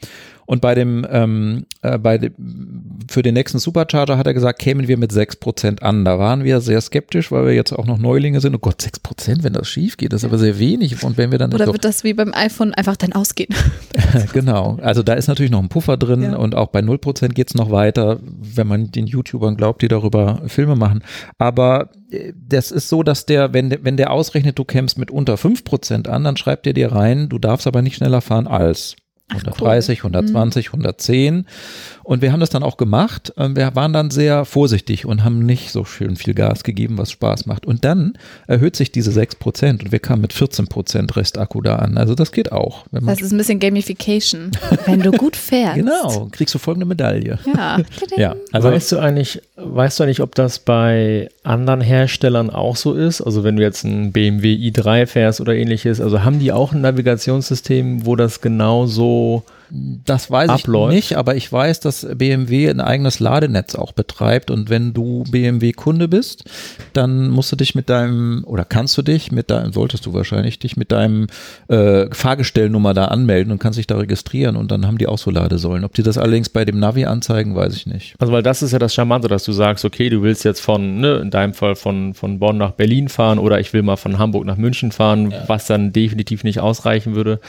[0.51, 2.33] Und bei dem, ähm, äh, bei dem,
[3.09, 6.03] für den nächsten Supercharger hat er gesagt, kämen wir mit 6% an.
[6.03, 8.53] Da waren wir sehr skeptisch, weil wir jetzt auch noch Neulinge sind.
[8.53, 11.01] Oh Gott, 6%, wenn das schief geht, das ist aber sehr wenig.
[11.05, 13.55] Und wenn wir dann Oder wird das wie beim iPhone einfach dann ausgehen?
[14.33, 14.77] genau.
[14.81, 16.35] Also da ist natürlich noch ein Puffer drin ja.
[16.35, 20.41] und auch bei 0% geht es noch weiter, wenn man den YouTubern glaubt, die darüber
[20.47, 21.01] Filme machen.
[21.37, 25.35] Aber äh, das ist so, dass der, wenn, wenn der ausrechnet, du kämst mit unter
[25.35, 28.97] 5% an, dann schreibt er dir rein, du darfst aber nicht schneller fahren als.
[29.33, 31.45] 130, 120, 110.
[32.11, 33.31] Und wir haben das dann auch gemacht.
[33.37, 37.09] Ähm, wir waren dann sehr vorsichtig und haben nicht so schön viel Gas gegeben, was
[37.09, 37.65] Spaß macht.
[37.65, 38.15] Und dann
[38.47, 41.97] erhöht sich diese 6 Prozent und wir kamen mit 14 Prozent Restakku da an.
[41.97, 42.83] Also das geht auch.
[42.91, 44.51] das ist ein bisschen Gamification.
[44.85, 45.77] Wenn du gut fährst.
[45.77, 47.39] genau, kriegst du folgende Medaille.
[47.45, 47.79] Ja.
[48.17, 48.35] ja.
[48.51, 53.21] Also weißt du eigentlich, weißt du eigentlich, ob das bei anderen Herstellern auch so ist?
[53.21, 56.81] Also wenn du jetzt ein BMW i3 fährst oder ähnliches, also haben die auch ein
[56.81, 60.93] Navigationssystem, wo das genau so das weiß abläuft.
[60.93, 65.23] ich nicht, aber ich weiß, dass BMW ein eigenes Ladenetz auch betreibt und wenn du
[65.29, 66.43] BMW-Kunde bist,
[66.93, 70.59] dann musst du dich mit deinem, oder kannst du dich mit deinem, solltest du wahrscheinlich
[70.59, 71.27] dich mit deinem
[71.69, 75.31] äh, Fahrgestellnummer da anmelden und kannst dich da registrieren und dann haben die auch so
[75.31, 75.85] Ladesäulen.
[75.85, 78.15] Ob die das allerdings bei dem Navi anzeigen, weiß ich nicht.
[78.19, 80.99] Also weil das ist ja das Charmante, dass du sagst, okay, du willst jetzt von,
[80.99, 84.19] ne, in deinem Fall von, von Bonn nach Berlin fahren oder ich will mal von
[84.19, 85.43] Hamburg nach München fahren, ja.
[85.47, 87.39] was dann definitiv nicht ausreichen würde,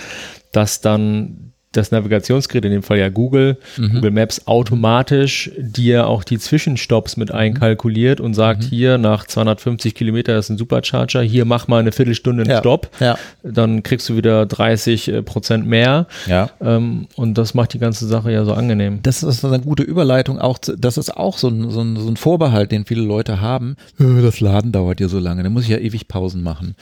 [0.53, 3.95] dass dann das Navigationsgerät, in dem Fall ja Google, mhm.
[3.95, 7.37] Google Maps automatisch dir auch die Zwischenstopps mit mhm.
[7.37, 8.67] einkalkuliert und sagt, mhm.
[8.67, 12.59] hier nach 250 Kilometer ist ein Supercharger, hier mach mal eine Viertelstunde einen ja.
[12.59, 13.19] Stopp, ja.
[13.43, 16.51] dann kriegst du wieder 30 äh, Prozent mehr ja.
[16.61, 19.01] Ähm, und das macht die ganze Sache ja so angenehm.
[19.03, 22.17] Das ist eine gute Überleitung, auch das ist auch so ein, so ein, so ein
[22.17, 25.71] Vorbehalt, den viele Leute haben, äh, das Laden dauert ja so lange, da muss ich
[25.71, 26.77] ja ewig Pausen machen.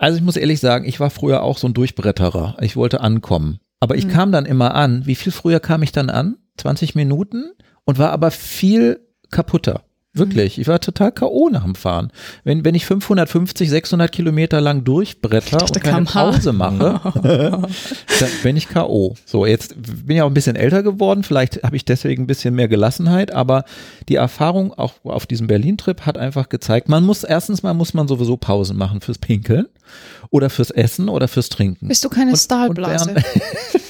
[0.00, 2.56] Also ich muss ehrlich sagen, ich war früher auch so ein Durchbretterer.
[2.62, 3.60] Ich wollte ankommen.
[3.80, 4.10] Aber ich mhm.
[4.10, 5.06] kam dann immer an.
[5.06, 6.36] Wie viel früher kam ich dann an?
[6.58, 7.52] 20 Minuten
[7.84, 9.82] und war aber viel kaputter.
[10.20, 10.58] Wirklich.
[10.58, 11.48] Ich war total K.O.
[11.50, 12.12] nach dem Fahren.
[12.44, 16.04] Wenn, wenn ich 550, 600 Kilometer lang durchbretter dachte, und keine.
[16.06, 17.00] Pause mache,
[18.20, 19.14] dann bin ich K.O.
[19.24, 19.74] So, jetzt
[20.06, 21.22] bin ich auch ein bisschen älter geworden.
[21.24, 23.64] Vielleicht habe ich deswegen ein bisschen mehr Gelassenheit, aber
[24.08, 28.06] die Erfahrung auch auf diesem Berlin-Trip hat einfach gezeigt, man muss, erstens mal muss man
[28.08, 29.66] sowieso Pausen machen fürs Pinkeln
[30.30, 31.88] oder fürs Essen oder fürs Trinken.
[31.88, 33.14] Bist du keine Stahlblase?
[33.14, 33.24] während-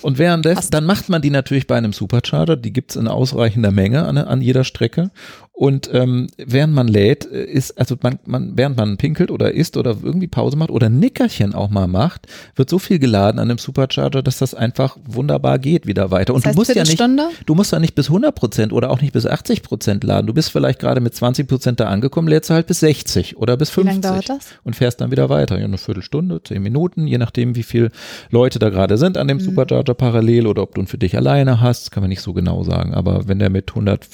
[0.00, 4.04] Und währenddessen, dann macht man die natürlich bei einem Supercharger, die gibt's in ausreichender Menge
[4.04, 5.10] an, an jeder Strecke.
[5.58, 9.76] Und ähm, während man lädt, äh, ist, also man, man, während man pinkelt oder isst
[9.76, 13.58] oder irgendwie Pause macht oder Nickerchen auch mal macht, wird so viel geladen an einem
[13.58, 16.32] Supercharger, dass das einfach wunderbar geht wieder weiter.
[16.32, 18.88] Und Das heißt, du musst ja nicht, du musst ja nicht bis 100 Prozent oder
[18.88, 20.28] auch nicht bis 80 Prozent laden.
[20.28, 23.56] Du bist vielleicht gerade mit 20 Prozent da angekommen, lädst du halt bis 60 oder
[23.56, 24.50] bis Wie 50 lange dauert das?
[24.62, 25.58] und fährst dann wieder weiter.
[25.58, 27.90] Ja, eine Viertelstunde, zehn Minuten, je nachdem, wie viele
[28.30, 31.60] Leute da gerade sind an dem Supercharger parallel oder ob du ihn für dich alleine
[31.60, 32.94] hast, kann man nicht so genau sagen.
[32.94, 34.06] Aber wenn der mit 100,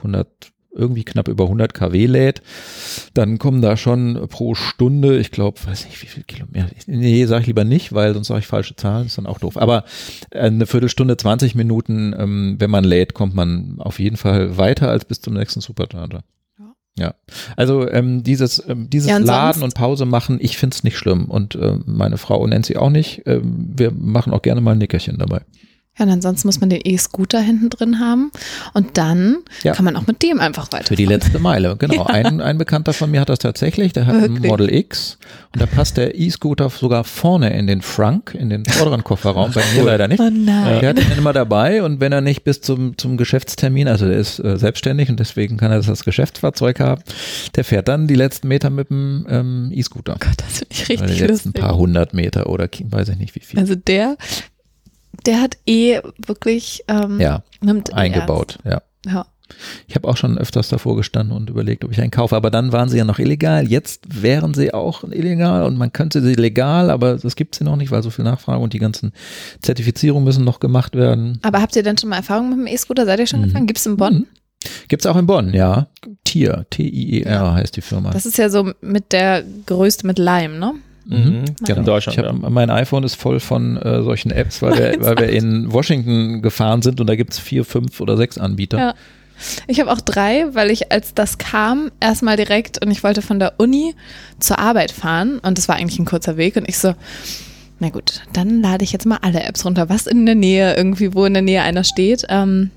[0.00, 0.28] 100
[0.72, 2.42] irgendwie knapp über 100 kW lädt,
[3.14, 6.68] dann kommen da schon pro Stunde, ich glaube, weiß nicht, wie viel Kilometer.
[6.86, 9.56] Nee, sag ich lieber nicht, weil sonst sage ich falsche Zahlen, ist dann auch doof.
[9.56, 9.84] Aber
[10.30, 14.88] äh, eine Viertelstunde, 20 Minuten, ähm, wenn man lädt, kommt man auf jeden Fall weiter
[14.88, 16.22] als bis zum nächsten Supercharger.
[16.98, 17.14] Ja.
[17.56, 21.26] Also ähm, dieses, ähm, dieses Ja, und Laden und Pause machen, ich find's nicht schlimm
[21.26, 23.22] und ähm, meine Frau nennt sie auch nicht.
[23.26, 25.42] Ähm, wir machen auch gerne mal ein Nickerchen dabei.
[26.00, 28.30] Ja, und ansonsten muss man den E-Scooter hinten drin haben.
[28.74, 29.72] Und dann Ja.
[29.74, 30.86] kann man auch mit dem einfach weiter.
[30.86, 32.04] Für die letzte Meile, genau.
[32.06, 34.50] Ein, ein Bekannter von mir hat das tatsächlich, der hat ein Wirklich?
[34.50, 35.18] Model X
[35.52, 39.62] und da passt der E-Scooter sogar vorne in den Frunk, in den vorderen Kofferraum, bei
[39.74, 40.20] mir leider nicht.
[40.20, 40.80] Oh nein.
[40.80, 44.16] Der hat ihn immer dabei und wenn er nicht bis zum, zum Geschäftstermin, also der
[44.18, 47.02] ist äh, selbstständig und deswegen kann er das als Geschäftsfahrzeug haben,
[47.56, 50.16] der fährt dann die letzten Meter mit dem ähm, E-Scooter.
[50.20, 51.62] Gott, das finde ich richtig die letzten lustig.
[51.62, 53.58] paar hundert Meter oder weiß ich nicht wie viel.
[53.60, 54.16] Also der,
[55.26, 57.42] der hat eh wirklich ähm, Ja,
[57.92, 58.82] eingebaut, ja.
[59.06, 59.26] Ja.
[59.88, 62.70] Ich habe auch schon öfters davor gestanden und überlegt, ob ich einen kaufe, aber dann
[62.72, 63.66] waren sie ja noch illegal.
[63.66, 67.74] Jetzt wären sie auch illegal und man könnte sie legal, aber das gibt sie noch
[67.74, 69.12] nicht, weil so viel Nachfrage und die ganzen
[69.60, 71.40] Zertifizierungen müssen noch gemacht werden.
[71.42, 73.04] Aber habt ihr denn schon mal Erfahrung mit dem E-Scooter?
[73.06, 73.44] Seid ihr schon Mhm.
[73.46, 73.66] gefahren?
[73.66, 74.26] Gibt's in Bonn?
[74.88, 75.88] Gibt's auch in Bonn, ja.
[76.24, 78.10] Tier, T-I-E-R heißt die Firma.
[78.10, 80.74] Das ist ja so mit der größte mit Lime, ne?
[81.10, 81.44] Mhm.
[81.64, 81.80] Genau.
[81.80, 82.50] In Deutschland, hab, ja.
[82.50, 86.82] Mein iPhone ist voll von äh, solchen Apps, weil wir, weil wir in Washington gefahren
[86.82, 88.78] sind und da gibt's vier, fünf oder sechs Anbieter.
[88.78, 88.94] Ja.
[89.66, 93.38] Ich habe auch drei, weil ich, als das kam, erstmal direkt und ich wollte von
[93.38, 93.94] der Uni
[94.38, 96.94] zur Arbeit fahren und das war eigentlich ein kurzer Weg und ich so,
[97.78, 101.14] na gut, dann lade ich jetzt mal alle Apps runter, was in der Nähe, irgendwie,
[101.14, 102.26] wo in der Nähe einer steht.
[102.28, 102.70] Ähm,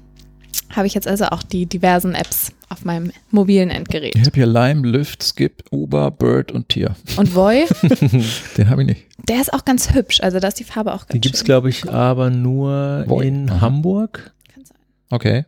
[0.75, 4.15] habe ich jetzt also auch die diversen Apps auf meinem mobilen Endgerät.
[4.15, 6.95] Ich habe hier Lime, Lyft, Skip, Uber, Bird und Tier.
[7.17, 7.65] Und Voy,
[8.57, 9.05] Den habe ich nicht.
[9.27, 11.45] der ist auch ganz hübsch, also da ist die Farbe auch ganz Die gibt's schön.
[11.45, 13.21] glaube ich, aber nur Wo?
[13.21, 13.61] in Aha.
[13.61, 14.31] Hamburg.
[14.53, 14.77] Kann sein.
[15.11, 15.45] Okay.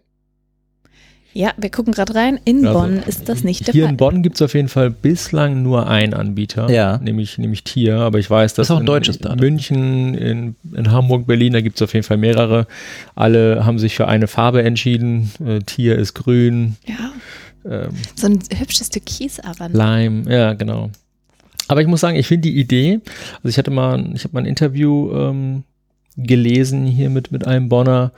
[1.37, 2.39] Ja, wir gucken gerade rein.
[2.45, 3.91] In Also, Bonn ist das nicht der Hier Fall.
[3.91, 6.97] in Bonn gibt's auf jeden Fall bislang nur einen Anbieter, Ja.
[6.99, 9.37] nämlich, nämlich Tier, aber ich weiß, dass ist auch ein in deutsches Startup.
[9.41, 12.67] München, in, in Hamburg, Berlin, da gibt's auf jeden Fall mehrere.
[13.15, 15.29] Alle haben sich für eine Farbe entschieden.
[15.45, 17.11] Äh, Tier ist grün, ja,
[17.69, 19.67] ähm, so ein hübsches Türkis aber.
[19.67, 19.77] ne?
[19.77, 20.89] Lime, ja, genau.
[21.67, 23.01] Aber ich muss sagen, ich finde die Idee,
[23.37, 25.63] also ich hatte mal, ich habe mal ein Interview ähm,
[26.17, 28.11] gelesen hier mit, mit einem Bonner,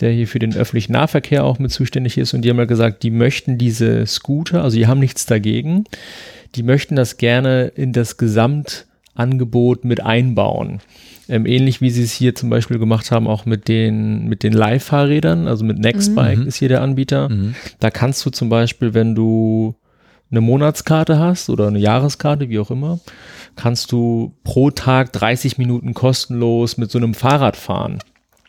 [0.00, 3.02] der hier für den öffentlichen Nahverkehr auch mit zuständig ist und die haben ja gesagt,
[3.02, 5.84] die möchten diese Scooter, also die haben nichts dagegen,
[6.54, 10.80] die möchten das gerne in das Gesamtangebot mit einbauen.
[11.28, 14.52] Ähm, ähnlich wie sie es hier zum Beispiel gemacht haben, auch mit den, mit den
[14.52, 16.46] Leihfahrrädern, also mit Nextbike Mhm.
[16.48, 17.28] ist hier der Anbieter.
[17.28, 17.54] Mhm.
[17.80, 19.74] Da kannst du zum Beispiel, wenn du
[20.32, 22.98] eine Monatskarte hast oder eine Jahreskarte, wie auch immer,
[23.54, 27.98] kannst du pro Tag 30 Minuten kostenlos mit so einem Fahrrad fahren.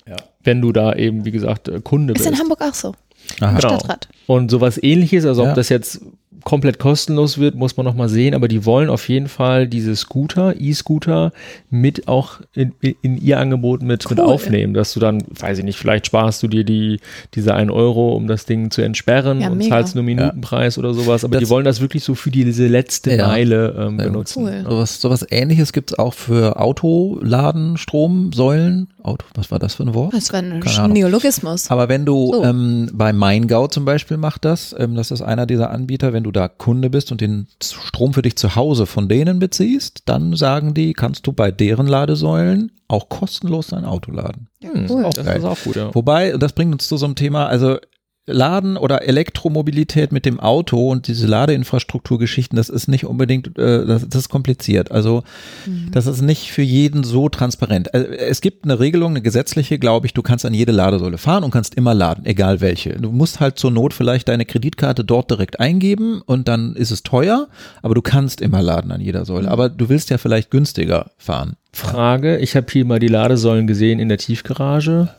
[0.07, 0.15] Ja.
[0.43, 2.31] Wenn du da eben, wie gesagt, äh, Kunde Ist bist.
[2.33, 2.95] in Hamburg auch so.
[3.39, 3.57] Aha.
[3.57, 3.59] Genau.
[3.59, 4.07] Stadtrat.
[4.27, 5.49] Und sowas ähnliches, also Ja.
[5.49, 6.01] ob das jetzt
[6.43, 9.95] komplett kostenlos wird, muss man noch mal sehen, aber die wollen auf jeden Fall diese
[9.95, 11.31] Scooter, E-Scooter
[11.69, 14.25] mit auch in, in ihr Angebot mit, mit Cool.
[14.25, 16.99] aufnehmen, dass du dann, weiß ich nicht, vielleicht sparst du dir die,
[17.33, 19.69] diese 1 Euro, um das Ding zu entsperren Ja, und mega.
[19.75, 23.15] zahlst nur Minutenpreis oder sowas, aber Das- die wollen das wirklich so für diese letzte
[23.15, 23.27] Ja.
[23.27, 24.43] Meile ähm, benutzen.
[24.43, 24.63] Cool.
[24.69, 28.87] Sowas, sowas ähnliches gibt's auch für Autoladen, Stromsäulen.
[29.05, 30.13] Auto, was war das für ein Wort?
[30.13, 30.91] Das war ein.
[30.91, 31.69] Neologismus.
[31.69, 32.43] Aber wenn du So.
[32.43, 36.31] ähm, bei MeinGau zum Beispiel macht das, ähm, das ist einer dieser Anbieter, wenn du
[36.31, 40.73] da Kunde bist und den Strom für dich zu Hause von denen beziehst, dann sagen
[40.73, 44.47] die, kannst du bei deren Ladesäulen auch kostenlos dein Auto laden.
[44.61, 45.03] Hm, Cool.
[45.15, 45.37] Das geil.
[45.39, 45.93] ist auch gut, ja.
[45.95, 47.77] Wobei, und das bringt uns zu so einem Thema, also
[48.25, 54.07] Laden oder Elektromobilität mit dem Auto und diese Ladeinfrastrukturgeschichten, das ist nicht unbedingt, äh, das,
[54.07, 54.91] das ist kompliziert.
[54.91, 55.23] Also
[55.65, 55.91] mhm.
[55.91, 57.93] das ist nicht für jeden so transparent.
[57.93, 61.43] Also, es gibt eine Regelung, eine gesetzliche, glaube ich, du kannst an jede Ladesäule fahren
[61.43, 62.91] und kannst immer laden, egal welche.
[62.91, 67.03] Du musst halt zur Not vielleicht deine Kreditkarte dort direkt eingeben und dann ist es
[67.03, 67.49] teuer,
[67.81, 69.47] aber du kannst immer laden an jeder Säule.
[69.47, 69.51] Mhm.
[69.51, 71.57] Aber du willst ja vielleicht günstiger fahren.
[71.73, 75.09] Frage, ich habe hier mal die Ladesäulen gesehen in der Tiefgarage.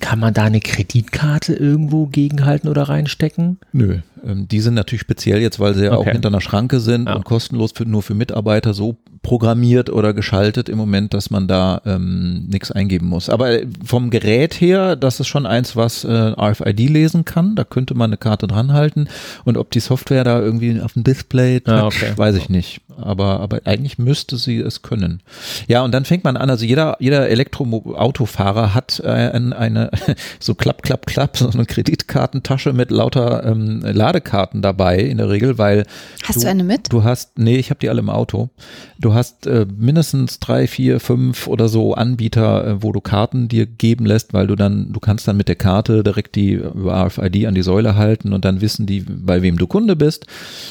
[0.00, 3.58] Kann man da eine Kreditkarte irgendwo gegenhalten oder reinstecken?
[3.72, 6.10] Nö, ähm, die sind natürlich speziell jetzt, weil sie ja okay.
[6.10, 7.16] auch hinter einer Schranke sind ja.
[7.16, 11.82] und kostenlos für, nur für Mitarbeiter so programmiert oder geschaltet im Moment, dass man da
[11.84, 13.28] ähm, nichts eingeben muss.
[13.28, 17.56] Aber vom Gerät her, das ist schon eins, was äh, RFID lesen kann.
[17.56, 19.08] Da könnte man eine Karte dranhalten.
[19.44, 22.12] Und ob die Software da irgendwie auf dem Display, ja, okay.
[22.16, 22.80] weiß ich nicht.
[23.00, 25.22] Aber, aber eigentlich müsste sie es können.
[25.66, 29.90] Ja, und dann fängt man an, also jeder, jeder Elektroautofahrer hat äh, eine,
[30.40, 35.58] so klapp, klapp, klapp, so eine Kreditkartentasche mit lauter ähm, Ladekarten dabei in der Regel,
[35.58, 35.84] weil
[36.24, 36.92] Hast du, du eine mit?
[36.92, 38.50] Du hast, nee, ich habe die alle im Auto.
[38.98, 43.66] Du hast äh, mindestens drei, vier, fünf oder so Anbieter, äh, wo du Karten dir
[43.66, 47.46] geben lässt, weil du dann, du kannst dann mit der Karte direkt die über RFID
[47.46, 50.26] an die Säule halten und dann wissen die, bei wem du Kunde bist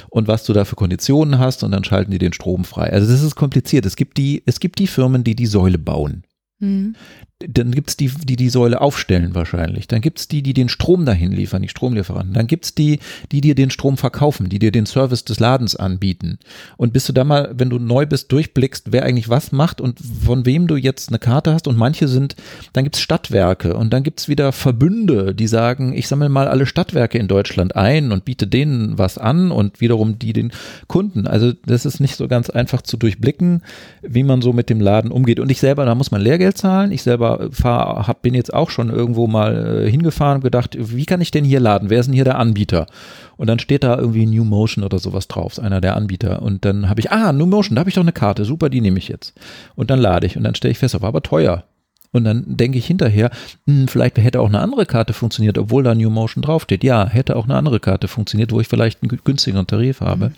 [0.10, 2.91] und was du da für Konditionen hast und dann schalten die den Strom frei.
[2.91, 3.86] Also das ist kompliziert.
[3.86, 6.23] Es gibt die, es gibt die Firmen, die die Säule bauen.
[6.60, 6.95] Mhm
[7.39, 9.88] dann gibt es die, die die Säule aufstellen wahrscheinlich.
[9.88, 12.34] Dann gibt es die, die den Strom dahin liefern, die Stromlieferanten.
[12.34, 13.00] Dann gibt es die,
[13.32, 16.39] die dir den Strom verkaufen, die dir den Service des Ladens anbieten.
[16.78, 20.00] Und bis du da mal, wenn du neu bist, durchblickst, wer eigentlich was macht und
[20.00, 21.67] von wem du jetzt eine Karte hast.
[21.67, 22.36] Und manche sind,
[22.73, 26.47] dann gibt es Stadtwerke und dann gibt es wieder Verbünde, die sagen, ich sammle mal
[26.47, 30.52] alle Stadtwerke in Deutschland ein und biete denen was an und wiederum die den
[30.88, 31.28] Kunden.
[31.28, 33.62] Also das ist nicht so ganz einfach zu durchblicken,
[34.02, 35.39] wie man so mit dem Laden umgeht.
[35.39, 36.91] Und ich selber, da muss man Lehrgeld zahlen.
[36.91, 40.78] Ich selber selber fahr, hab, bin jetzt auch schon irgendwo mal äh, hingefahren und gedacht,
[40.80, 41.90] wie kann ich denn hier laden?
[41.90, 42.88] Wer ist denn hier der Anbieter?
[43.36, 46.42] Und dann steht da irgendwie New Motion oder sowas drauf, einer der Anbieter.
[46.42, 48.82] Und dann habe ich, ah, New Motion, da habe ich doch eine Karte, super, die
[48.82, 49.34] nehme ich jetzt.
[49.76, 51.63] Und dann lade ich und dann stelle ich fest, war aber teuer.
[52.12, 53.30] Und dann denke ich hinterher,
[53.65, 56.84] hm, vielleicht hätte auch eine andere Karte funktioniert, obwohl da New Motion draufsteht.
[56.84, 60.30] Ja, hätte auch eine andere Karte funktioniert, wo ich vielleicht einen günstigeren Tarif habe.
[60.30, 60.34] Mhm.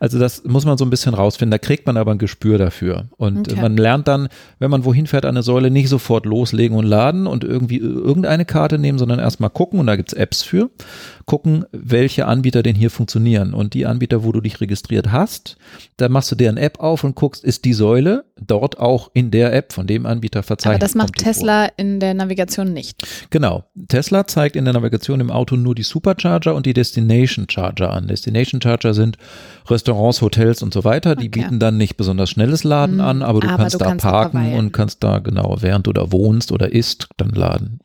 [0.00, 1.50] Also das muss man so ein bisschen rausfinden.
[1.50, 3.06] Da kriegt man aber ein Gespür dafür.
[3.16, 3.60] Und okay.
[3.60, 7.26] man lernt dann, wenn man wohin fährt an eine Säule, nicht sofort loslegen und laden
[7.26, 9.80] und irgendwie irgendeine Karte nehmen, sondern erstmal gucken.
[9.80, 10.70] Und da gibt es Apps für
[11.26, 13.52] gucken, welche Anbieter denn hier funktionieren.
[13.52, 15.56] Und die Anbieter, wo du dich registriert hast,
[15.96, 19.52] da machst du deren App auf und guckst, ist die Säule dort auch in der
[19.52, 20.76] App von dem Anbieter verzeichnet.
[20.76, 23.06] Aber das macht Tesla in der Navigation nicht.
[23.30, 23.64] Genau.
[23.88, 28.06] Tesla zeigt in der Navigation im Auto nur die Supercharger und die Destination Charger an.
[28.06, 29.18] Destination Charger sind
[29.68, 31.16] Restaurants, Hotels und so weiter.
[31.16, 31.40] Die okay.
[31.40, 34.04] bieten dann nicht besonders schnelles Laden mhm, an, aber du aber kannst du da kannst
[34.04, 37.80] parken und kannst da genau, während du da wohnst oder isst, dann laden.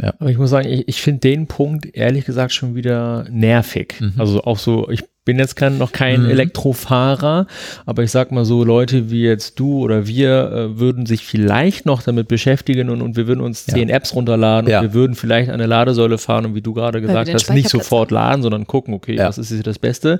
[0.00, 0.14] Ja.
[0.18, 3.94] Aber ich muss sagen, ich, ich finde den Punkt ehrlich gesagt schon wieder nervig.
[4.00, 4.14] Mhm.
[4.18, 6.30] Also auch so, ich bin jetzt kein, noch kein mhm.
[6.30, 7.46] Elektrofahrer,
[7.84, 11.84] aber ich sag mal so, Leute wie jetzt du oder wir äh, würden sich vielleicht
[11.84, 14.78] noch damit beschäftigen und, und wir würden uns zehn Apps runterladen ja.
[14.78, 18.10] und wir würden vielleicht eine Ladesäule fahren und wie du gerade gesagt hast, nicht sofort
[18.10, 19.28] laden, sondern gucken, okay, ja.
[19.28, 20.18] was ist jetzt das Beste.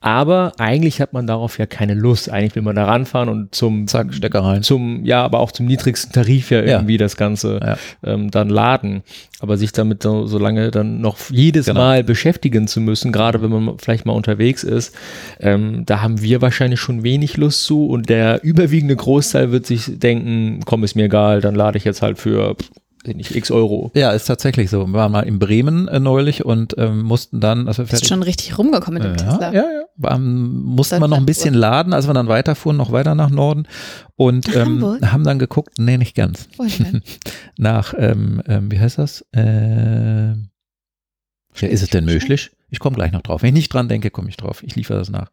[0.00, 2.28] Aber eigentlich hat man darauf ja keine Lust.
[2.28, 4.64] Eigentlich will man da ranfahren und zum Zack, Stecker rein.
[4.64, 9.02] Zum, ja, aber auch zum niedrigsten Tarif ja irgendwie das Ganze ähm, dann laden.
[9.40, 11.80] Aber sich damit so, so lange dann noch jedes genau.
[11.80, 14.94] Mal beschäftigen zu müssen, gerade wenn man vielleicht mal unterwegs ist,
[15.40, 19.98] ähm, da haben wir wahrscheinlich schon wenig Lust zu und der überwiegende Großteil wird sich
[19.98, 22.56] denken, komm, ist mir egal, dann lade ich jetzt halt für
[23.04, 23.90] nicht x Euro.
[23.94, 24.86] Ja, ist tatsächlich so.
[24.86, 28.22] Wir waren mal in Bremen äh, neulich und ähm, mussten dann, also fertig, ist schon
[28.22, 29.52] richtig rumgekommen mit dem ja, Tesla.
[29.52, 29.84] Ja, ja.
[29.96, 33.66] War, mussten wir noch ein bisschen laden, als wir dann weiterfuhren, noch weiter nach Norden
[34.16, 36.48] und ähm, haben dann geguckt, nee, nicht ganz.
[37.58, 39.24] nach, ähm, ähm, wie heißt das?
[39.32, 42.50] Äh, ja, ist es denn möglich?
[42.72, 43.42] Ich komme gleich noch drauf.
[43.42, 44.62] Wenn ich nicht dran denke, komme ich drauf.
[44.62, 45.30] Ich liefere das nach.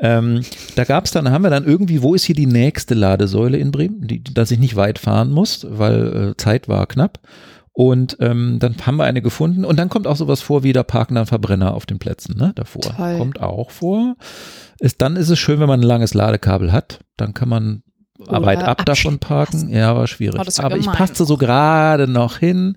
[0.00, 0.42] Ähm,
[0.74, 3.70] da gab es dann, haben wir dann irgendwie, wo ist hier die nächste Ladesäule in
[3.70, 7.20] Bremen, die, dass ich nicht weit fahren muss, weil äh, Zeit war knapp.
[7.72, 10.82] Und ähm, dann haben wir eine gefunden und dann kommt auch sowas vor wie da
[10.82, 12.52] parken dann Verbrenner auf den Plätzen, ne?
[12.56, 12.82] Davor.
[12.82, 13.16] Toll.
[13.16, 14.16] Kommt auch vor.
[14.80, 16.98] Ist, dann ist es schön, wenn man ein langes Ladekabel hat.
[17.16, 17.84] Dann kann man
[18.18, 19.68] weit ab davon parken.
[19.70, 20.40] Ja, war schwierig.
[20.40, 20.80] Oh, Aber gemein.
[20.80, 22.76] ich passte so gerade noch hin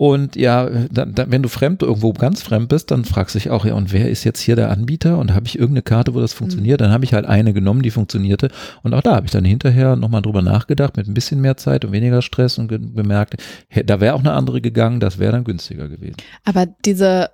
[0.00, 3.50] und ja, dann, dann, wenn du fremd irgendwo ganz fremd bist, dann fragst du dich
[3.50, 5.18] auch, ja, und wer ist jetzt hier der Anbieter?
[5.18, 6.80] Und habe ich irgendeine Karte, wo das funktioniert?
[6.80, 6.84] Mhm.
[6.84, 8.48] Dann habe ich halt eine genommen, die funktionierte.
[8.82, 11.84] Und auch da habe ich dann hinterher nochmal drüber nachgedacht, mit ein bisschen mehr Zeit
[11.84, 13.36] und weniger Stress und gemerkt,
[13.84, 16.16] da wäre auch eine andere gegangen, das wäre dann günstiger gewesen.
[16.46, 17.28] Aber diese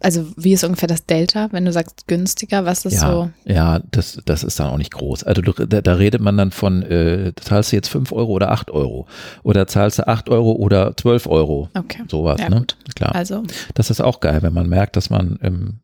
[0.00, 3.30] also wie ist ungefähr das Delta, wenn du sagst günstiger, was ist ja, so?
[3.44, 5.24] Ja, das, das ist dann auch nicht groß.
[5.24, 8.50] Also du, da, da redet man dann von, äh, zahlst du jetzt 5 Euro oder
[8.50, 9.06] 8 Euro
[9.42, 11.68] oder zahlst du 8 Euro oder 12 Euro.
[11.74, 12.02] Okay.
[12.08, 12.58] Sowas, Ja, ne?
[12.58, 12.76] gut.
[12.94, 13.14] Klar.
[13.14, 13.42] Also,
[13.74, 15.80] Das ist auch geil, wenn man merkt, dass man ähm,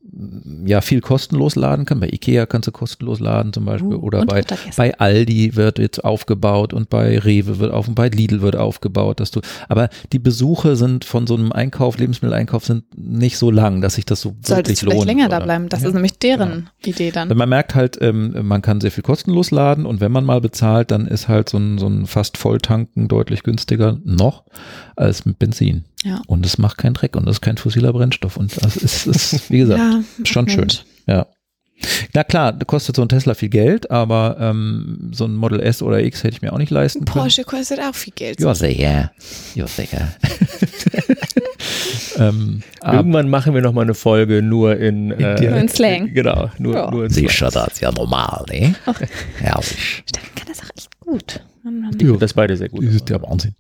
[0.65, 2.01] ja viel kostenlos laden kann.
[2.01, 4.43] Bei Ikea kannst du kostenlos laden zum Beispiel Uh, oder bei,
[4.77, 9.21] bei Aldi wird jetzt aufgebaut und bei Rewe wird auf und bei Lidl wird aufgebaut,
[9.21, 13.81] dass du, aber die Besuche sind von so einem Einkauf, Lebensmitteleinkauf sind nicht so lang,
[13.81, 15.07] dass sich das so solltest wirklich lohnt.
[15.07, 15.45] länger da oder?
[15.47, 15.69] bleiben.
[15.69, 15.89] Das Ja.
[15.89, 17.29] ist nämlich deren Idee dann.
[17.29, 20.91] Man merkt halt, ähm, man kann sehr viel kostenlos laden und wenn man mal bezahlt,
[20.91, 24.43] dann ist halt so ein, so ein fast Volltanken deutlich günstiger noch
[24.97, 25.85] als mit Benzin.
[26.05, 26.21] Ja.
[26.27, 29.51] Und es macht keinen Dreck und das ist kein fossiler Brennstoff und das ist, ist
[29.51, 29.81] wie gesagt,
[30.19, 30.61] Ja, schon schön.
[30.61, 30.85] Mensch.
[31.07, 31.27] Ja.
[32.13, 35.81] Na klar, da kostet so ein Tesla viel Geld, aber ähm, so ein Model S
[35.81, 37.21] oder X hätte ich mir auch nicht leisten können.
[37.23, 38.41] Porsche kostet auch viel Geld.
[38.41, 39.13] Ja, sicher.
[39.55, 40.09] Ja, sicher.
[42.19, 45.51] ähm, Irgendwann machen wir noch mal eine Folge nur in, äh, Dialekt.
[45.51, 46.15] Nur in Slang.
[46.15, 46.91] Genau, nur, Ja.
[46.91, 47.29] nur in Slang.
[47.29, 48.75] sicher, das ist ja normal, ne?
[49.39, 50.03] Herrlich.
[50.09, 51.41] Stefan kann das auch echt gut.
[51.63, 51.91] Mann, Mann.
[51.93, 52.85] Ich finde das beide sehr gut.
[52.87, 53.55] Das ist der Wahnsinn.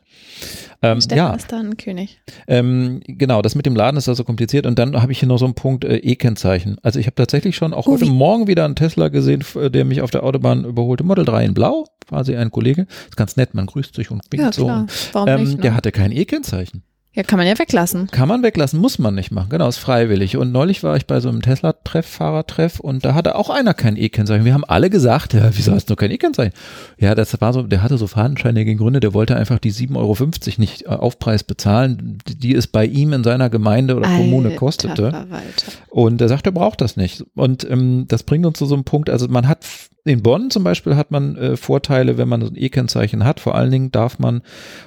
[0.82, 2.20] Ähm, Stefan ja, ist da ein König.
[2.46, 4.66] ähm, genau, das mit dem Laden ist also kompliziert.
[4.66, 6.76] Und dann habe ich hier noch so einen Punkt äh, E-Kennzeichen.
[6.82, 9.70] Also ich habe tatsächlich schon auch Oh, heute wie- Morgen wieder einen Tesla gesehen, äh,
[9.70, 11.02] der mich auf der Autobahn überholte.
[11.04, 12.86] Model 3 in Blau, quasi ein Kollege.
[13.08, 14.66] Ist ganz nett, man grüßt sich und winkt Ja, so.
[15.12, 15.56] Warum Ähm, nicht?
[15.56, 15.62] Ne?
[15.62, 16.82] Der hatte kein E-Kennzeichen.
[17.14, 18.06] Ja, kann man ja weglassen.
[18.12, 19.48] Kann man weglassen, muss man nicht machen.
[19.48, 20.36] Genau, ist freiwillig.
[20.36, 23.96] Und neulich war ich bei so einem Tesla-Treff, Fahrertreff und da hatte auch einer kein
[23.96, 24.44] E-Kennzeichen.
[24.44, 26.52] Wir haben alle gesagt, ja, wieso hast du kein E-Kennzeichen?
[26.98, 30.16] Ja, das war so, der hatte so fadenscheinige Gründe, der wollte einfach die 7,50 Euro
[30.58, 35.10] nicht äh, Aufpreis bezahlen, die- es bei ihm in seiner Gemeinde oder Kommune Alter kostete.
[35.10, 35.72] Verwalter.
[35.90, 37.24] Und er sagt, er braucht das nicht.
[37.34, 39.64] Und ähm, das bringt uns zu so einem Punkt, also man hat
[40.08, 43.40] in Bonn zum Beispiel hat man äh, Vorteile, wenn man so ein E-Kennzeichen hat.
[43.40, 44.42] Vor allen Dingen darf man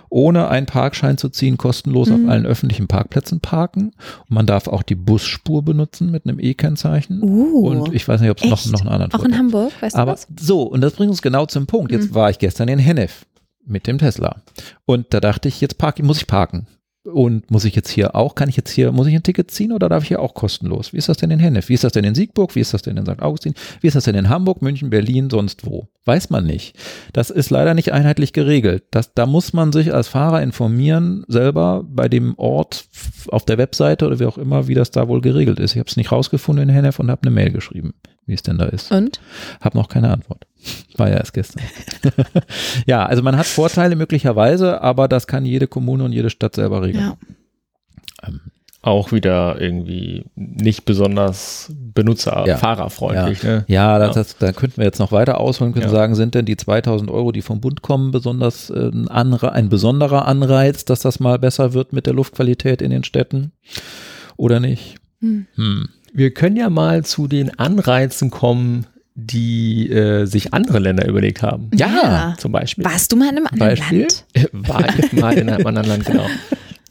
[0.09, 2.25] ohne einen Parkschein zu ziehen kostenlos Mhm.
[2.25, 3.91] auf allen öffentlichen Parkplätzen parken.
[4.27, 7.21] Und man darf auch die Busspur benutzen mit einem E-Kennzeichen.
[7.23, 9.71] Uh, Und ich weiß nicht, ob es noch, noch einen anderen auch in Vorteil Hamburg,
[9.81, 10.27] weißt aber du was?
[10.39, 11.91] so, und das bringt uns genau zum Punkt.
[11.91, 12.15] Jetzt Mhm.
[12.15, 13.25] war ich gestern in Hennef
[13.65, 14.41] mit dem Tesla.
[14.85, 16.67] Und da dachte ich, jetzt park, muss ich parken.
[17.03, 19.71] Und muss ich jetzt hier auch, kann ich jetzt hier, muss ich ein Ticket ziehen
[19.71, 20.93] oder darf ich hier auch kostenlos?
[20.93, 21.67] Wie ist das denn in Hennef?
[21.67, 22.53] Wie ist das denn in Siegburg?
[22.53, 23.23] Wie ist das denn in St.
[23.23, 23.55] Augustin?
[23.79, 25.87] Wie ist das denn in Hamburg, München, Berlin, sonst wo?
[26.05, 26.77] Weiß man nicht.
[27.11, 28.83] Das ist leider nicht einheitlich geregelt.
[28.91, 32.85] Das, da muss man sich als Fahrer informieren, selber bei dem Ort
[33.29, 35.73] auf der Webseite oder wie auch immer, wie das da wohl geregelt ist.
[35.73, 37.93] Ich habe es nicht rausgefunden in Hennef und habe eine Mail geschrieben,
[38.25, 38.91] wie es denn da ist.
[38.91, 39.19] Und?
[39.61, 40.45] Hab noch keine Antwort.
[40.97, 41.63] War ja erst gestern.
[42.85, 46.81] ja, also man hat Vorteile möglicherweise, aber das kann jede Kommune und jede Stadt selber
[46.83, 47.03] regeln.
[47.03, 47.17] Ja.
[48.27, 48.41] Ähm,
[48.83, 52.57] Auch wieder irgendwie nicht besonders benutzer-, Ja.
[52.57, 53.43] fahrerfreundlich.
[53.43, 53.63] Ne?
[53.67, 54.13] ja, das, Ja.
[54.23, 55.91] das, da könnten wir jetzt noch weiter ausholen, können Ja.
[55.91, 59.69] sagen, sind denn die 2000 Euro, die vom Bund kommen, besonders äh, ein, Anre ein
[59.69, 63.51] besonderer Anreiz, dass das mal besser wird mit der Luftqualität in den Städten
[64.37, 64.95] oder nicht?
[65.19, 65.45] Hm.
[65.55, 65.89] Hm.
[66.13, 71.69] Wir können ja mal zu den Anreizen kommen, die äh, sich andere Länder überlegt haben.
[71.73, 72.35] Ja.
[72.37, 72.83] Zum Beispiel.
[72.85, 74.01] Warst du mal in einem anderen Beispiel?
[74.01, 74.25] Land?
[74.53, 76.25] War ich mal in einem anderen Land, genau.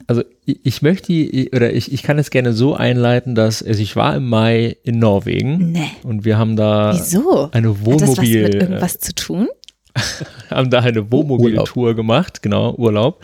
[0.07, 1.13] Also ich, ich möchte,
[1.55, 4.99] oder ich, ich kann es gerne so einleiten, dass also ich war im Mai in
[4.99, 5.91] Norwegen Nee.
[6.03, 7.49] und wir haben da Wieso?
[7.51, 9.47] eine Hat das was Wohnmobil, mit irgendwas zu tun?
[10.49, 13.23] haben da eine Wohnmobiltour gemacht, genau, Urlaub.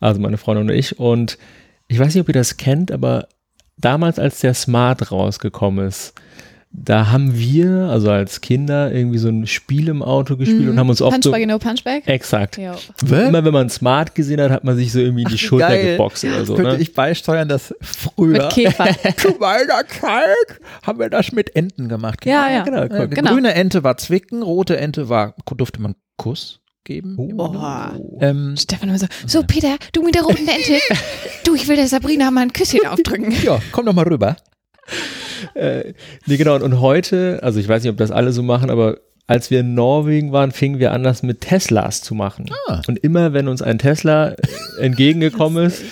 [0.00, 0.98] Also meine Freundin und ich.
[0.98, 1.38] Und
[1.86, 3.28] ich weiß nicht, ob ihr das kennt, aber
[3.78, 6.14] damals, als der Smart rausgekommen ist,
[6.70, 10.90] da haben wir, also als Kinder, irgendwie so ein Spiel im Auto gespielt und haben
[10.90, 11.30] uns oft so.
[11.30, 12.06] Punchback, no Punchback?
[12.06, 12.58] Exakt.
[12.58, 12.72] Jo.
[13.10, 15.92] Immer wenn man Smart gesehen hat, hat man sich so irgendwie in die Schulter geil.
[15.92, 16.54] geboxt oder so.
[16.56, 16.82] Könnte Ne?
[16.82, 18.86] ich beisteuern, dass früher Mit Käfer.
[19.16, 22.26] zu meiner Zeit haben wir das mit Enten gemacht.
[22.26, 22.62] Ja, ja.
[22.64, 23.32] Genau, Äh, Genau.
[23.32, 27.36] Grüne Ente war Zwicken, rote Ente war, durfte man Kuss geben.
[27.36, 28.00] Boah.
[28.18, 30.80] Ähm, Stefan immer so, so Peter, du mit der roten Ente,
[31.44, 33.32] du, ich will der Sabrina mal ein Küsschen aufdrücken.
[33.44, 34.36] ja, komm doch mal rüber.
[35.54, 35.94] Äh,
[36.26, 36.56] nee, genau.
[36.56, 39.60] Und, und heute, also ich weiß nicht, ob das alle so machen, aber als wir
[39.60, 42.46] in Norwegen waren, fingen wir an, das mit Teslas zu machen.
[42.66, 42.80] Ah.
[42.88, 44.34] Und immer, wenn uns ein Tesla
[44.80, 45.82] entgegengekommen ist,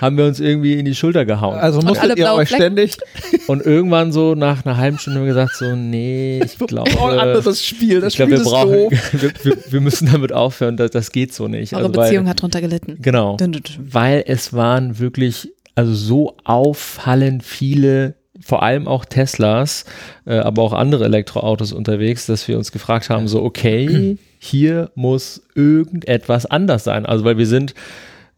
[0.00, 1.58] haben wir uns irgendwie in die Schulter gehauen.
[1.58, 2.62] Also alle musstet ihr euch Flecken?
[2.62, 2.96] ständig
[3.46, 7.06] Und irgendwann so nach einer halben Stunde haben wir gesagt, so, nee, ich glaube, oh,
[7.06, 9.12] ein anderes Spiel, das ich glaube, Spiel wir ist brauchen, doof.
[9.12, 11.74] wir, wir, wir müssen damit aufhören, das, das geht so nicht.
[11.74, 12.96] Eure Also, weil- Beziehung hat drunter gelitten.
[13.00, 13.36] Genau.
[13.78, 18.14] Weil es waren wirklich, also so auffallend viele,
[18.46, 19.84] vor allem auch Teslas,
[20.24, 25.42] äh, aber auch andere Elektroautos unterwegs, dass wir uns gefragt haben, so, okay, hier muss
[25.56, 27.06] irgendetwas anders sein.
[27.06, 27.74] Also, weil wir sind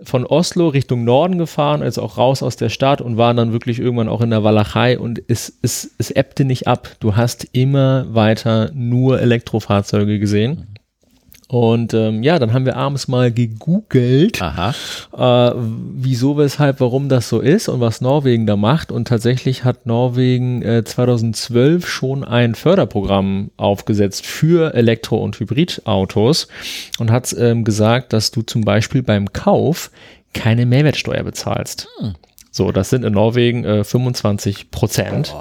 [0.01, 3.81] von Oslo Richtung Norden gefahren, also auch raus aus der Stadt und waren dann wirklich
[3.81, 6.89] irgendwann auch in der Walachei und es, es, es ebbte nicht ab.
[7.01, 10.78] Du hast immer weiter nur Elektrofahrzeuge gesehen.
[11.49, 14.39] Und ähm, ja, dann haben wir abends mal gegoogelt,
[15.17, 18.93] äh, wieso, weshalb, warum das so ist und was Norwegen da macht.
[18.93, 26.49] Und tatsächlich hat Norwegen äh, 2012 schon ein Förderprogramm aufgesetzt für Elektro- und Hybridautos
[26.99, 29.91] und hat ähm, gesagt, dass du zum Beispiel beim Kauf
[30.35, 31.89] keine Mehrwertsteuer bezahlst.
[32.51, 35.35] So, das sind in Norwegen äh, 25 Prozent.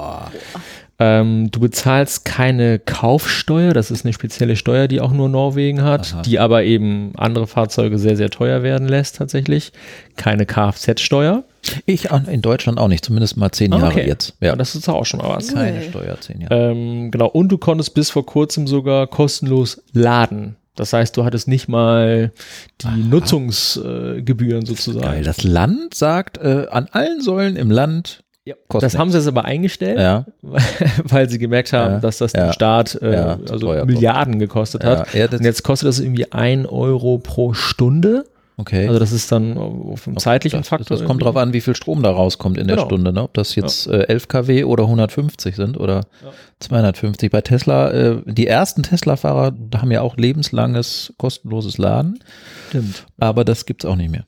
[0.99, 6.11] Ähm, du bezahlst keine Kaufsteuer, das ist eine spezielle Steuer, die auch nur Norwegen hat,
[6.13, 6.21] Aha.
[6.23, 9.73] die aber eben andere Fahrzeuge sehr, sehr teuer werden lässt tatsächlich.
[10.15, 11.43] Keine Kfz-Steuer.
[11.85, 14.07] Ich in Deutschland auch nicht, zumindest mal zehn Ah, Jahre okay.
[14.07, 14.33] jetzt.
[14.41, 15.53] Ja, das ist auch schon mal was.
[15.53, 15.83] keine.
[15.83, 16.71] Steuer, zehn Jahre.
[16.71, 20.55] Ähm, genau, und du konntest bis vor kurzem sogar kostenlos laden.
[20.75, 22.31] Das heißt, du hattest nicht mal
[22.81, 25.05] die Nutzungsgebühren sozusagen.
[25.05, 25.23] Geil.
[25.23, 29.45] Das Land sagt, äh, an allen Säulen im Land Ja, das haben sie jetzt aber
[29.45, 30.25] eingestellt, Ja,
[31.03, 34.83] weil sie gemerkt haben, Ja, dass das ja, den Staat äh, ja, also Milliarden gekostet
[34.83, 35.13] ja, hat.
[35.13, 38.25] ja Und jetzt kostet das irgendwie ein Euro pro Stunde.
[38.57, 38.87] okay.
[38.87, 40.97] Also das ist dann auf dem zeitlichen das, Faktor.
[40.97, 42.87] Das kommt drauf an, wie viel Strom da rauskommt in der Genau.
[42.87, 43.11] Stunde.
[43.13, 43.23] Ne?
[43.23, 46.31] Ob das jetzt äh, 11 kW oder 150 sind oder Ja.
[46.61, 47.29] 250.
[47.31, 52.19] Bei Tesla, äh, die ersten Tesla-Fahrer haben ja auch lebenslanges kostenloses Laden,
[52.69, 53.05] Stimmt.
[53.19, 54.23] aber das gibt's auch nicht mehr.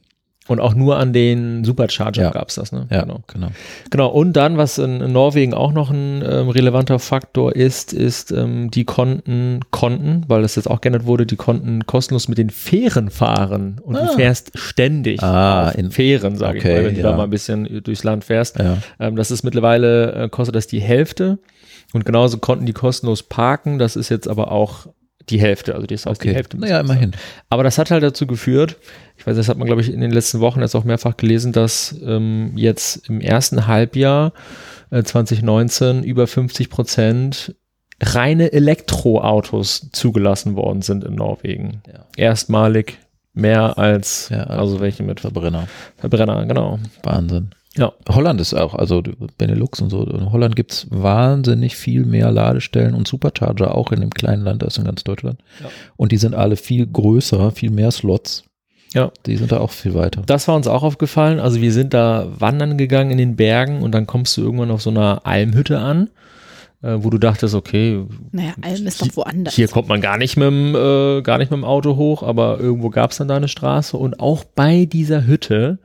[0.49, 2.29] Und auch nur an den Supercharger Ja.
[2.31, 2.87] gab's das, ne?
[2.91, 3.21] Ja, Genau.
[3.27, 3.47] genau.
[3.91, 8.31] Genau, und dann, was in, in Norwegen auch noch ein ähm, relevanter Faktor ist, ist,
[8.31, 12.49] ähm, die konnten, konnten, weil das jetzt auch geändert wurde, die konnten kostenlos mit den
[12.49, 14.07] Fähren fahren und Ah.
[14.07, 17.11] du fährst ständig Ah, in- Fähren, sage ich okay, mal, wenn du ja.
[17.11, 18.57] da mal ein bisschen durchs Land fährst.
[18.57, 18.77] Ja.
[18.99, 21.37] Ähm, das ist mittlerweile, äh, kostet das die Hälfte
[21.93, 24.87] und genauso konnten die kostenlos parken, das ist jetzt aber auch
[25.29, 26.33] die Hälfte, also die Okay.
[26.33, 26.57] Hälfte.
[26.57, 27.11] Naja, immerhin.
[27.49, 28.77] aber das hat halt dazu geführt,
[29.17, 31.51] ich weiß, das hat man, glaube ich, in den letzten Wochen jetzt auch mehrfach gelesen,
[31.51, 34.33] dass ähm, jetzt im ersten Halbjahr
[34.91, 37.55] äh, 2019 über 50 Prozent
[38.01, 41.81] reine Elektroautos zugelassen worden sind in Norwegen.
[41.87, 42.05] Ja.
[42.15, 42.97] Erstmalig
[43.33, 45.67] mehr als, Ja, also welche mit Verbrenner.
[45.97, 46.79] Verbrenner, genau.
[47.03, 47.51] Wahnsinn.
[47.77, 47.93] Ja.
[48.07, 49.03] Holland ist auch, also
[49.37, 50.03] Benelux und so.
[50.03, 54.77] In Holland gibt's wahnsinnig viel mehr Ladestellen und Supercharger auch in dem kleinen Land als
[54.77, 55.39] in ganz Deutschland.
[55.61, 55.69] Ja.
[55.95, 58.43] Und die sind alle viel größer, viel mehr Slots.
[58.93, 59.11] Ja.
[59.27, 60.23] Die sind da auch viel weiter.
[60.25, 61.39] Das war uns auch aufgefallen.
[61.39, 64.81] Also wir sind da wandern gegangen in den Bergen und dann kommst du irgendwann auf
[64.81, 66.09] so einer Almhütte an,
[66.81, 69.53] äh, wo du dachtest, okay, Naja, Alm ist doch woanders.
[69.53, 72.59] Hier kommt man gar nicht mit dem, äh, gar nicht mit dem Auto hoch, aber
[72.59, 75.77] irgendwo gab es dann da eine Straße und auch bei dieser Hütte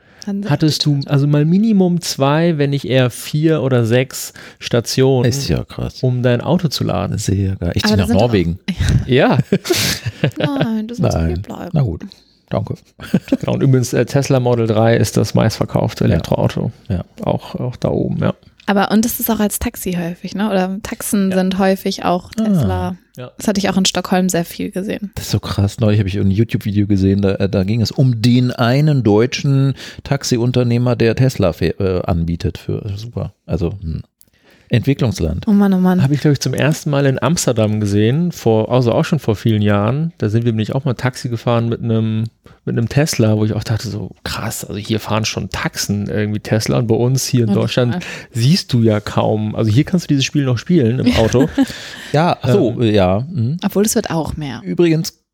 [0.49, 5.65] hattest du also mal Minimum zwei, wenn nicht eher vier oder sechs Stationen, Ist ja
[5.65, 6.03] krass.
[6.03, 7.19] um dein Auto zu laden.
[7.19, 7.73] Sehr geil.
[7.75, 8.59] Ich Aber ziehe nach sind Norwegen.
[9.07, 9.39] Ja,
[10.39, 11.43] Nein, du sollst hier Nein.
[11.43, 11.71] bleiben.
[11.73, 12.03] Na gut.
[12.51, 12.75] Danke.
[13.41, 13.55] genau.
[13.55, 16.73] und übrigens äh, Tesla Model 3 ist das meistverkaufte Elektroauto.
[16.89, 17.05] Ja.
[17.23, 18.35] Auch, auch da oben, ja.
[18.67, 20.51] Aber und das ist auch als Taxi häufig, ne?
[20.51, 22.97] Oder Taxen sind häufig auch Tesla.
[23.17, 23.31] Ja.
[23.37, 25.13] Das hatte ich auch in Stockholm sehr viel gesehen.
[25.15, 25.79] Das ist so krass.
[25.79, 29.75] Neulich habe ich ein YouTube-Video gesehen, da, äh, da ging es um den einen deutschen
[30.03, 32.59] Taxiunternehmer, der Tesla äh, anbietet.
[32.59, 33.35] Für super.
[33.47, 34.03] Also hm.
[34.75, 35.47] Entwicklungsland.
[35.47, 36.03] Oh Mann, oh Mann.
[36.03, 39.37] Habe ich, glaube ich, zum ersten Mal in Amsterdam gesehen, vor, also auch schon vor
[39.37, 40.13] vielen Jahren.
[40.19, 42.25] Da sind wir nämlich auch mal Taxi gefahren mit einem,
[42.65, 46.41] mit einem Tesla, wo ich auch dachte, so krass, also hier fahren schon Taxen irgendwie
[46.41, 47.99] Tesla und bei uns hier in Und Deutschland
[48.33, 49.55] siehst du ja kaum.
[49.55, 51.49] Also hier kannst du dieses Spiel noch spielen im Auto.
[52.13, 53.27] Ja, so, äh, ja.
[53.29, 53.57] hm.
[53.65, 54.61] Obwohl es wird auch mehr.
[54.65, 55.25] Übrigens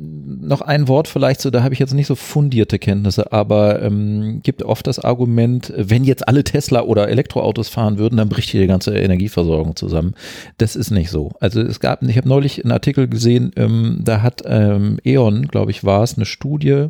[0.00, 4.40] noch ein Wort vielleicht so, da habe ich jetzt nicht so fundierte Kenntnisse, aber ähm,
[4.42, 8.60] gibt oft das Argument, wenn jetzt alle Tesla oder Elektroautos fahren würden, dann bricht hier
[8.60, 10.14] die ganze Energieversorgung zusammen.
[10.58, 11.32] Das ist nicht so.
[11.40, 15.70] Also es gab, ich habe neulich einen Artikel gesehen, ähm, da hat ähm, E.ON, glaube
[15.72, 16.88] ich, war es, eine Studie,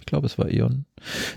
[0.00, 0.84] ich glaube es war E.ON,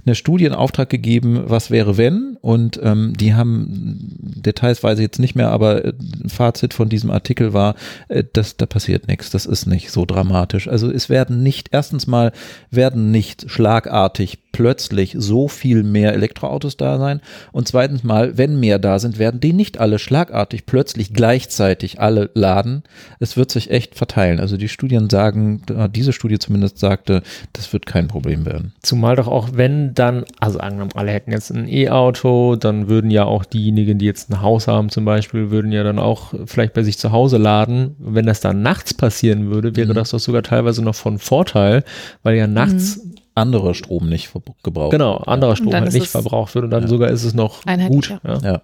[0.05, 5.03] eine Studie in Auftrag gegeben, was wäre wenn und ähm, die haben Details weiß ich
[5.03, 5.93] jetzt nicht mehr, aber äh,
[6.27, 7.75] Fazit von diesem Artikel war,
[8.09, 10.67] äh, das, da passiert nichts, das ist nicht so dramatisch.
[10.67, 12.31] Also es werden nicht, erstens mal
[12.69, 17.19] werden nicht schlagartig plötzlich so viel mehr Elektroautos da sein
[17.51, 22.29] und zweitens mal, wenn mehr da sind, werden die nicht alle schlagartig plötzlich gleichzeitig alle
[22.35, 22.83] laden.
[23.19, 24.39] Es wird sich echt verteilen.
[24.39, 28.73] Also die Studien sagen, äh, diese Studie zumindest sagte, das wird kein Problem werden.
[28.81, 33.25] Zumal doch auch, wenn dann, also angenommen, alle hätten jetzt ein E-Auto, dann würden ja
[33.25, 36.83] auch diejenigen, die jetzt ein Haus haben zum Beispiel, würden ja dann auch vielleicht bei
[36.83, 37.95] sich zu Hause laden.
[37.99, 39.95] Wenn das dann nachts passieren würde, wäre Mhm.
[39.95, 41.83] das doch sogar teilweise noch von Vorteil,
[42.21, 43.01] weil ja nachts
[43.35, 44.31] Andere Strom nicht
[44.63, 44.91] gebraucht.
[44.91, 46.87] Genau, anderer Strom halt nicht verbraucht wird und dann Ja.
[46.87, 48.09] sogar ist es noch gut.
[48.23, 48.39] Ja.
[48.43, 48.61] Ja.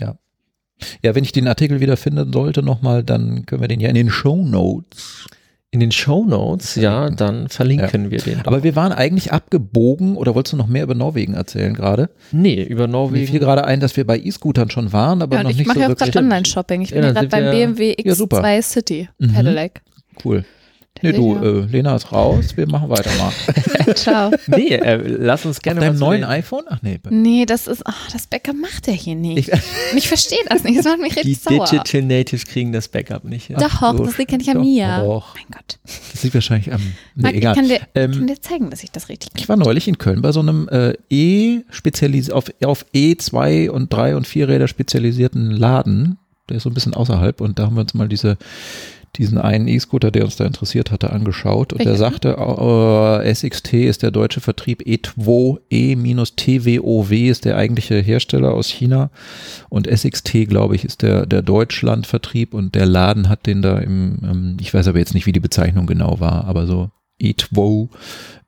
[0.00, 0.14] Ja.
[1.02, 3.94] Ja, wenn ich den Artikel wieder finden sollte nochmal, dann können wir den ja in
[3.94, 5.26] den Show Notes.
[5.72, 8.40] In den Show Notes, ja, dann verlinken wir den.
[8.44, 12.08] Aber wir waren eigentlich abgebogen, oder wolltest du noch mehr über Norwegen erzählen gerade?
[12.32, 13.26] nee, über Mir Norwegen.
[13.28, 15.76] fiel gerade ein, dass wir bei E-Scootern schon waren, aber Ja, noch ich nicht mache
[15.76, 16.10] so ja auch wirklich.
[16.12, 16.80] gerade Online-Shopping.
[16.80, 18.38] Ich bin Ja, ja gerade beim BMW Ja, super.
[18.42, 19.32] X2 City Mhm.
[19.34, 19.82] Pedelec.
[20.24, 20.44] Cool.
[21.02, 21.42] Nee, du, Ja.
[21.42, 23.94] äh, Lena ist raus, wir machen weiter mal.
[23.94, 24.30] Ciao.
[24.48, 26.32] Nee, äh, lass uns gerne Deinem was neuen reden.
[26.32, 26.64] iPhone?
[26.68, 27.00] Ach nee.
[27.08, 29.48] Nee, das ist, ach, das Backup macht er hier nicht.
[29.48, 29.60] Ich,
[29.96, 30.78] ich verstehe das nicht.
[30.78, 31.64] Das macht mich Die richtig sauer.
[31.64, 33.46] Digital Natives kriegen das Backup nicht.
[33.46, 33.56] hin.
[33.58, 34.98] Doch, so, das liegt ja nicht an mir.
[34.98, 35.34] doch.
[35.36, 35.78] Mein Gott.
[36.12, 36.82] das liegt wahrscheinlich am.
[37.14, 37.52] Nee, Marc, egal.
[37.54, 39.88] Ich kann dir, Ähm, ich kann dir zeigen, dass ich das richtig Ich war neulich
[39.88, 44.68] in Köln bei so einem äh, E-spezialis auf, auf E2 und 3 und 4 Räder
[44.68, 46.18] spezialisierten Laden.
[46.50, 48.36] Der ist so ein bisschen außerhalb und da haben wir uns mal diese
[49.16, 51.72] diesen einen E-Scooter, der uns da interessiert hatte, angeschaut.
[51.72, 51.98] Und der Welchen?
[51.98, 59.10] sagte, äh, SXT ist der deutsche Vertrieb, E2, E-TWOW ist der eigentliche Hersteller aus China.
[59.68, 64.18] Und SXT, glaube ich, ist der, der Deutschlandvertrieb und der Laden hat den da im,
[64.22, 66.90] ähm, ich weiß aber jetzt nicht, wie die Bezeichnung genau war, aber so
[67.20, 67.88] E2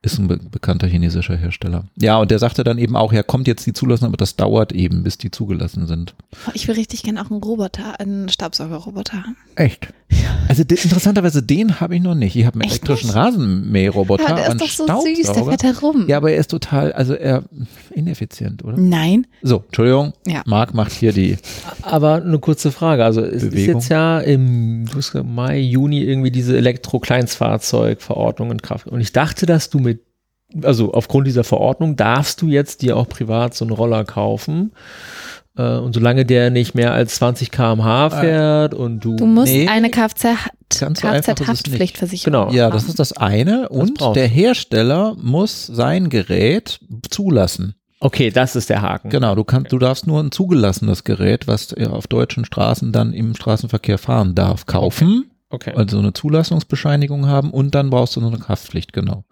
[0.05, 1.85] ist ein be bekannter chinesischer Hersteller.
[2.01, 4.73] Ja, und der sagte dann eben auch, ja, kommt jetzt die Zulassung, aber das dauert
[4.73, 6.15] eben, bis die zugelassen sind.
[6.55, 9.37] Ich will richtig gerne auch einen Roboter, einen Staubsaugerroboter haben.
[9.55, 9.89] Echt?
[10.49, 12.35] Also de- interessanterweise, den habe ich noch nicht.
[12.37, 13.17] Ich habe einen Echt elektrischen nicht?
[13.17, 16.05] Rasenmäherroboter Ja, der ist doch so süß, der fährt herum.
[16.09, 17.45] Ja, aber er ist total, also er
[17.95, 18.77] ineffizient, oder?
[18.77, 19.27] Nein.
[19.43, 20.13] So, Entschuldigung.
[20.27, 20.43] Ja.
[20.47, 21.37] Marc macht hier die.
[21.83, 23.05] Aber eine kurze Frage.
[23.05, 24.85] Also es ist jetzt ja im
[25.25, 28.87] Mai, Juni irgendwie diese Elektro-Kleinstfahrzeugverordnung in Kraft.
[28.89, 29.92] Und ich dachte, dass du mit,
[30.63, 34.73] also aufgrund dieser Verordnung darfst du jetzt dir auch privat so einen Roller kaufen.
[35.57, 39.69] Äh, und solange der nicht mehr als 20 km/h fährt und du, Du musst Nee,
[39.69, 40.27] eine Kfz.
[40.71, 42.53] Kfz-Haftpflichtversicherung Genau.
[42.57, 43.69] Ja, das ist das eine.
[43.69, 46.81] Und brauchst der Hersteller muss sein Gerät
[47.11, 47.75] zulassen.
[48.01, 49.11] okay, das ist der Haken.
[49.11, 53.35] Genau, du kannst, du darfst nur ein zugelassenes Gerät, was auf deutschen Straßen dann im
[53.35, 55.31] Straßenverkehr fahren darf, kaufen.
[55.53, 55.73] Okay.
[55.77, 59.25] Also eine Zulassungsbescheinigung haben und dann brauchst du noch eine Haftpflicht, genau.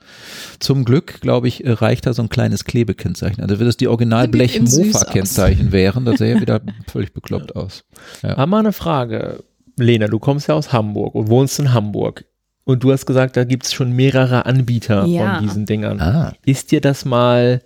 [0.59, 3.43] Zum Glück, glaube ich, reicht da so ein kleines Klebekennzeichen.
[3.43, 7.15] Also wenn es die original Sieht Blech eben süß Mofa-Kennzeichen wären, das sähe wieder völlig
[7.15, 7.85] bekloppt aus.
[8.23, 9.43] Aber mal eine Frage.
[9.79, 12.27] Lena, du kommst ja aus Hamburg und wohnst in Hamburg.
[12.65, 15.37] Und du hast gesagt, da gibt es schon mehrere Anbieter Ja.
[15.37, 16.01] von diesen Dingern.
[16.01, 17.63] Ah, Ist dir das mal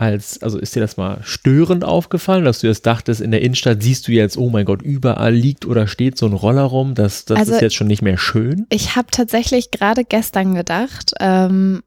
[0.00, 3.82] als, also ist dir das mal störend aufgefallen, dass du jetzt dachtest, in der Innenstadt
[3.82, 7.26] siehst du jetzt, oh mein Gott, überall liegt oder steht so ein Roller rum, das,
[7.26, 8.66] das Also- ist jetzt schon nicht mehr schön?
[8.70, 11.82] Ich habe tatsächlich gerade gestern gedacht, ähm,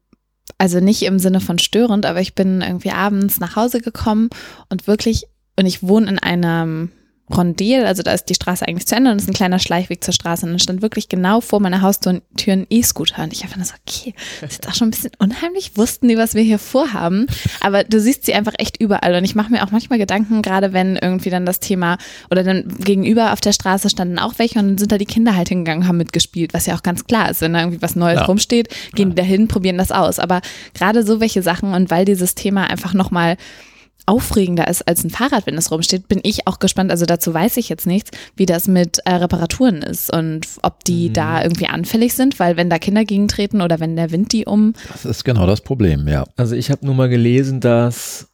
[0.58, 4.30] also nicht im Sinne von störend, aber ich bin irgendwie abends nach Hause gekommen
[4.68, 5.24] und wirklich,
[5.58, 6.92] und ich wohne in einem
[7.34, 10.04] Rondel, also da ist die Straße eigentlich zu Ende und es ist ein kleiner Schleichweg
[10.04, 10.44] zur Straße.
[10.44, 13.22] Und dann stand wirklich genau vor meiner Haustür ein E-Scooter.
[13.22, 16.34] Und ich dann so, okay, das ist auch schon ein bisschen unheimlich, wussten die, was
[16.34, 17.26] wir hier vorhaben,
[17.60, 19.14] aber du siehst sie einfach echt überall.
[19.14, 21.96] Und ich mache mir auch manchmal Gedanken, gerade wenn irgendwie dann das Thema
[22.30, 25.34] oder dann gegenüber auf der Straße standen auch welche und dann sind da die Kinder
[25.34, 28.20] halt hingegangen, haben mitgespielt, was ja auch ganz klar ist, wenn da irgendwie was Neues
[28.20, 28.24] Ja.
[28.26, 30.42] rumsteht, gehen die dahin, probieren das aus, aber
[30.74, 33.36] gerade so welche Sachen und weil dieses Thema einfach nochmal
[34.06, 36.90] aufregender ist als ein Fahrrad, wenn es rumsteht, bin ich auch gespannt.
[36.90, 41.12] Also dazu weiß ich jetzt nichts, wie das mit äh, Reparaturen ist und ob die
[41.12, 44.74] da irgendwie anfällig sind, weil wenn da Kinder gegentreten oder wenn der Wind die um.
[44.92, 46.24] das ist genau das Problem, ja.
[46.36, 48.28] Also ich habe nur mal gelesen, dass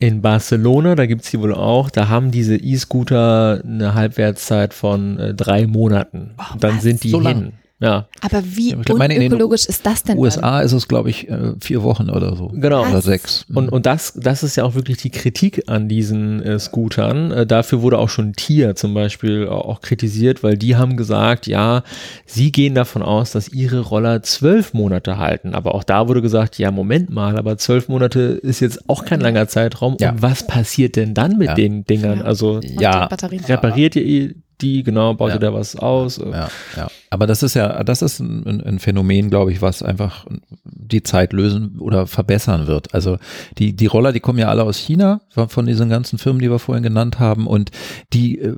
[0.00, 5.18] in Barcelona, da gibt es die wohl auch, da haben diese E-Scooter eine Halbwertszeit von
[5.18, 6.34] äh, drei Monaten.
[6.38, 6.82] Oh, Und dann was?
[6.82, 7.52] sind die So lang?
[7.80, 10.16] Ja, Aber wie Ja, ich meine, unökologisch ist das denn?
[10.16, 10.24] Dann?
[10.24, 12.48] USA ist es, glaube ich, äh, vier Wochen oder so.
[12.48, 12.84] genau.
[12.88, 13.46] Oder sechs.
[13.54, 17.30] Und, und das, das ist ja auch wirklich die Kritik an diesen äh, Scootern.
[17.30, 21.84] Äh, dafür wurde auch schon Tier zum Beispiel auch, kritisiert, weil die haben gesagt, ja,
[22.26, 25.54] sie gehen davon aus, dass ihre Roller zwölf Monate halten.
[25.54, 29.20] Aber auch da wurde gesagt, ja, Moment mal, aber zwölf Monate ist jetzt auch kein
[29.20, 29.96] langer Zeitraum.
[30.00, 30.10] Ja.
[30.10, 31.54] Und was passiert denn dann mit Ja.
[31.54, 32.22] den Dingern?
[32.22, 33.08] Also ja,
[33.46, 35.36] repariert ihr die, genau, baut Ja.
[35.36, 36.18] ihr da was aus?
[36.18, 36.88] Ja, ja.
[37.10, 40.26] Aber das ist ja, das ist ein, ein- Phänomen, glaube ich, was einfach
[40.64, 42.92] die Zeit lösen oder verbessern wird.
[42.94, 43.16] Also
[43.58, 46.58] die, die Roller, die kommen ja alle aus China, von diesen ganzen Firmen, die wir
[46.58, 47.46] vorhin genannt haben.
[47.46, 47.70] Und
[48.12, 48.56] die äh,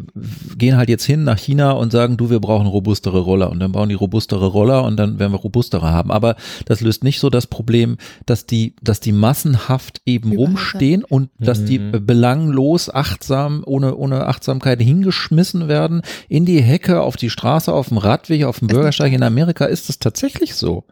[0.57, 3.51] gehen halt jetzt hin nach China und sagen, du, wir brauchen robustere Roller.
[3.51, 6.11] Und dann bauen die robustere Roller und dann werden wir robustere haben.
[6.11, 6.34] Aber
[6.66, 11.30] das löst nicht so das Problem, dass die, dass die massenhaft eben Überall rumstehen und
[11.38, 11.94] dass die Mhm.
[11.94, 15.89] äh, belanglos, achtsam, ohne, ohne Achtsamkeit hingeschmissen werden
[16.28, 19.12] in die Hecke, auf die Straße, auf dem Radweg, auf dem Bürgersteig.
[19.12, 20.84] In Amerika ist es tatsächlich so.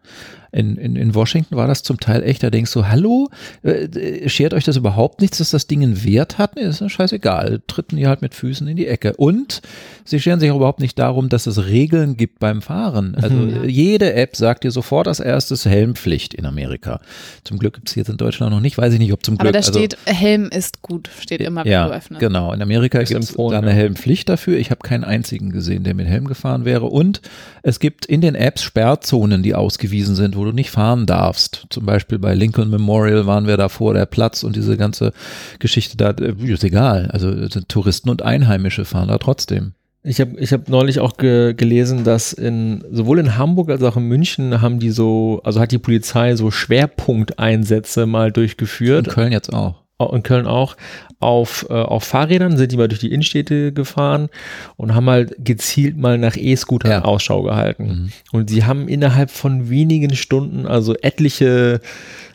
[0.52, 3.28] In, in, in Washington war das zum Teil echt, da denkst du, hallo,
[3.62, 6.56] äh, schert euch das überhaupt nichts, dass das Ding einen Wert hat?
[6.56, 7.60] Nee, ist ja scheißegal.
[7.66, 9.14] Tritten die halt mit Füßen in die Ecke.
[9.16, 9.60] Und
[10.04, 13.14] sie scheren sich auch überhaupt nicht darum, dass es Regeln gibt beim Fahren.
[13.14, 13.64] Also Mhm.
[13.64, 17.00] äh, jede App sagt dir sofort als erstes Helmpflicht in Amerika.
[17.44, 19.48] Zum Glück gibt es jetzt in Deutschland noch nicht, weiß ich nicht, ob zum Glück.
[19.48, 22.20] Aber da also, steht, Helm ist gut, steht immer, wenn ja, du öffnest.
[22.20, 22.52] genau.
[22.52, 23.72] In Amerika gibt es da eine.
[23.72, 24.56] Helmpflicht dafür.
[24.58, 26.86] Ich habe keinen einzigen gesehen, der mit Helm gefahren wäre.
[26.86, 27.20] Und
[27.62, 31.66] es gibt in den Apps Sperrzonen, die ausgewiesen sind, wo du nicht fahren darfst.
[31.70, 35.12] Zum Beispiel bei Lincoln Memorial waren wir da vor der Platz und diese ganze
[35.58, 37.10] Geschichte da, äh, ist egal.
[37.12, 39.72] Also äh, Touristen und Einheimische fahren da trotzdem.
[40.04, 43.96] Ich habe ich hab neulich auch ge gelesen, dass in sowohl in Hamburg als auch
[43.96, 49.08] in München haben die so, also hat die Polizei so Schwerpunkteinsätze mal durchgeführt.
[49.08, 49.82] In Köln jetzt auch.
[50.12, 50.76] In Köln auch
[51.20, 54.28] auf, äh, auf Fahrrädern sind die mal durch die Innenstädte gefahren
[54.76, 57.02] und haben halt gezielt mal nach E-Scootern Ja.
[57.04, 57.84] Ausschau gehalten.
[57.86, 58.12] Mhm.
[58.38, 61.80] Und sie haben innerhalb von wenigen Stunden also etliche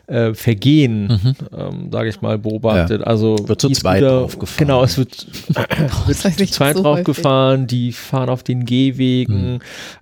[0.06, 1.34] äh, Vergehen, Mhm.
[1.58, 3.02] ähm, sage ich mal, beobachtet.
[3.06, 4.66] Also Wird zu zweit draufgefahren.
[4.66, 5.26] Genau, es wird,
[6.06, 9.60] das wird zu zweit so draufgefahren, die fahren auf den Gehwegen,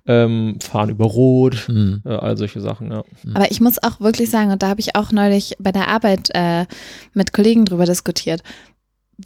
[0.09, 2.03] ähm, fahren über Rot, Mhm.
[2.05, 3.05] äh, all solche Sachen, ja.
[3.35, 6.31] Aber ich muss auch wirklich sagen, und da habe ich auch neulich bei der Arbeit
[6.35, 6.67] äh,
[7.15, 8.43] mit Kollegen drüber diskutiert,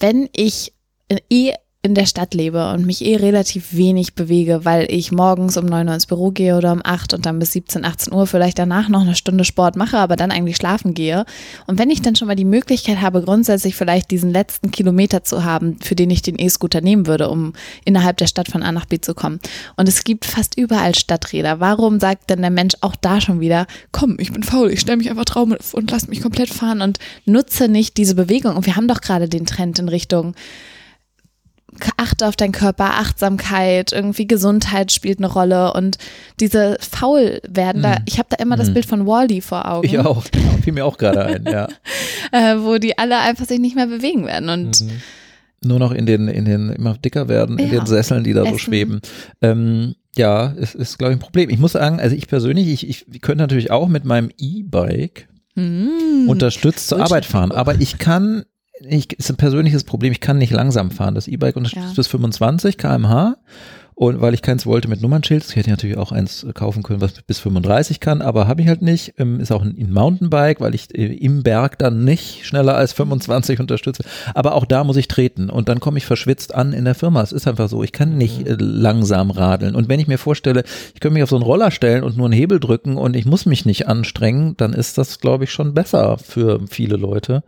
[0.00, 0.72] wenn ich
[1.08, 1.54] in- eh
[1.86, 5.86] in der Stadt lebe und mich eh relativ wenig bewege, weil ich morgens um 9
[5.86, 8.88] Uhr ins Büro gehe oder um 8 und dann bis 17, 18 Uhr vielleicht danach
[8.88, 11.24] noch eine Stunde Sport mache, aber dann eigentlich schlafen gehe.
[11.66, 15.44] Und wenn ich dann schon mal die Möglichkeit habe, grundsätzlich vielleicht diesen letzten Kilometer zu
[15.44, 17.52] haben, für den ich den E-Scooter nehmen würde, um
[17.84, 19.38] innerhalb der Stadt von A nach B zu kommen.
[19.76, 21.60] Und es gibt fast überall Stadträder.
[21.60, 24.98] Warum sagt denn der Mensch auch da schon wieder, komm, ich bin faul, ich stelle
[24.98, 28.56] mich einfach drauf und lass mich komplett fahren und nutze nicht diese Bewegung.
[28.56, 30.34] Und wir haben doch gerade den Trend in Richtung
[31.96, 35.98] achte auf deinen Körper, Achtsamkeit, irgendwie Gesundheit spielt eine Rolle und
[36.40, 39.94] diese faul werden da, ich habe da immer das Bild von Wally vor Augen, Mhm.
[39.94, 40.24] Ich auch.
[40.32, 41.68] Genau, fiel mir auch gerade ein, ja.
[42.32, 44.90] äh, wo die alle einfach sich nicht mehr bewegen werden und Mhm.
[45.64, 47.80] Nur noch in den, in den, immer dicker werden, in Ja.
[47.80, 48.58] den Sesseln, die da so Essen.
[48.58, 49.00] schweben.
[49.40, 51.48] Ähm, ja, es ist, glaube ich, ein Problem.
[51.50, 56.28] Ich muss sagen, also ich persönlich, ich, ich könnte natürlich auch mit meinem E-Bike mm,
[56.28, 57.00] unterstützt zur.
[57.00, 58.44] Arbeit fahren, aber ich kann,
[58.80, 61.14] ich, ist ein persönliches Problem, ich kann nicht langsam fahren.
[61.14, 61.94] Das E-Bike unterstützt Ja.
[61.94, 63.36] bis 25 km/h
[63.98, 67.14] und weil ich keins wollte mit Nummernschild, ich hätte natürlich auch eins kaufen können, was
[67.22, 69.14] bis 35 kann, aber habe ich halt nicht.
[69.16, 73.58] Ähm, ist auch ein, Mountainbike, weil ich äh, im Berg dann nicht schneller als 25
[73.58, 74.04] unterstütze.
[74.34, 77.22] Aber auch da muss ich treten und dann komme ich verschwitzt an in der Firma.
[77.22, 79.74] Es ist einfach so, ich kann nicht äh, langsam radeln.
[79.74, 82.26] Und wenn ich mir vorstelle, ich könnte mich auf so einen Roller stellen und nur
[82.26, 85.72] einen Hebel drücken und ich muss mich nicht anstrengen, dann ist das, glaube ich, schon
[85.72, 87.42] besser für viele Leute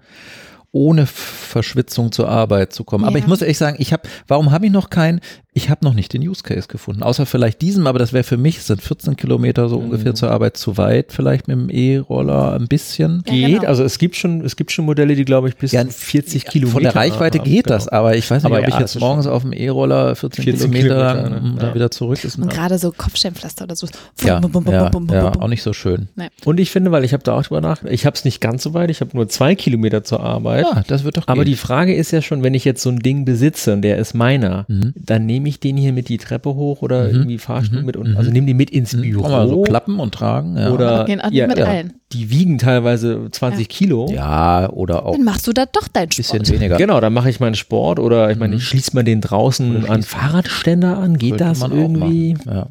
[0.71, 3.05] ohne Verschwitzung zur Arbeit zu kommen.
[3.05, 3.25] Aber Ja.
[3.25, 5.21] ich muss ehrlich sagen, ich habe, warum habe ich noch keinen,
[5.55, 8.37] ich habe noch nicht den Use Case gefunden, außer vielleicht diesen, aber das wäre für
[8.37, 12.69] mich, sind 14 Kilometer so ungefähr zur Arbeit zu weit, vielleicht mit dem E-Roller ein
[12.69, 13.23] bisschen.
[13.27, 13.69] Ja, Geht, genau.
[13.69, 16.45] also es gibt schon, es gibt schon Modelle, die glaube ich bis Ja, zu 40
[16.45, 17.75] Kilometer Von der Reichweite haben, geht genau.
[17.77, 20.45] das, aber ich weiß nicht, Aber ob ja, ich jetzt morgens auf dem E-Roller 14,
[20.45, 21.51] 14 Kilometer, Kilometer, lang ne?
[21.51, 21.75] um da Ja.
[21.75, 22.39] wieder zurück ist.
[22.39, 23.89] und gerade so Kopfsteinpflaster oder so.
[24.23, 25.43] ja, Bum, bum, bum, ja, bum, bum, ja, bum.
[25.43, 26.09] auch nicht so schön.
[26.45, 28.63] Und ich finde, weil ich habe da auch drüber nachgedacht, ich habe es nicht ganz
[28.63, 30.67] so weit, ich habe nur zwei Kilometer zur Arbeit.
[30.75, 31.51] Ja, das wird doch Aber gehen.
[31.53, 34.15] die Frage ist ja schon, wenn ich jetzt so ein Ding besitze und der ist
[34.15, 34.93] meiner, Mhm.
[34.97, 37.15] dann nehme ich den hier mit die Treppe hoch oder Mhm.
[37.15, 37.87] irgendwie Fahrstuhl Mhm.
[37.87, 38.17] mit und Mhm.
[38.17, 39.23] also nehme die mit ins Hm, Büro.
[39.23, 40.71] kann man so klappen und tragen, ja.
[40.71, 41.65] Oder Aber gehen ja, mit ja.
[41.67, 41.95] allen.
[42.13, 44.09] Die wiegen teilweise 20 Kilo.
[44.11, 46.59] ja, oder auch Dann machst du da doch dein ein bisschen Sport.
[46.61, 46.77] weniger.
[46.77, 48.59] Genau, dann mache ich meinen Sport oder ich meine, Mhm.
[48.59, 51.19] ich schließe mal den draußen an schließt- Fahrradständer an.
[51.19, 52.37] Geht das man irgendwie?
[52.47, 52.69] Ja.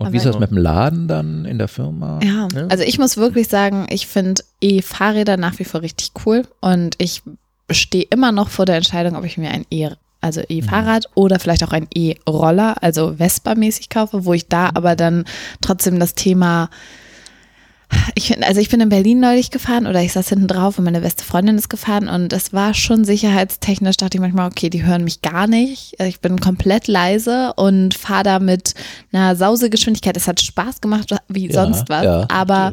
[0.00, 2.18] Und Aber- wie ist das mit dem Laden dann in der Firma?
[2.24, 2.66] Ja, Ja.
[2.68, 7.20] also ich muss wirklich sagen, ich finde E-Fahrräder nach wie vor richtig cool und ich
[7.70, 9.90] stehe immer noch vor der Entscheidung, ob ich mir ein E,
[10.22, 15.26] also E-Fahrrad oder vielleicht auch ein E-Roller, also Vespa-mäßig kaufe, wo ich da aber dann
[15.60, 16.70] trotzdem das Thema
[18.14, 21.00] ich also ich bin in Berlin neulich gefahren oder ich saß hinten drauf und meine
[21.00, 25.04] beste Freundin ist gefahren und es war schon sicherheitstechnisch, dachte ich manchmal, okay, die hören
[25.04, 26.00] mich gar nicht.
[26.00, 28.74] Ich bin komplett leise und fahre da mit
[29.12, 30.16] einer Sausegeschwindigkeit.
[30.16, 32.72] Es hat Spaß gemacht, wie Ja, sonst was, ja, aber.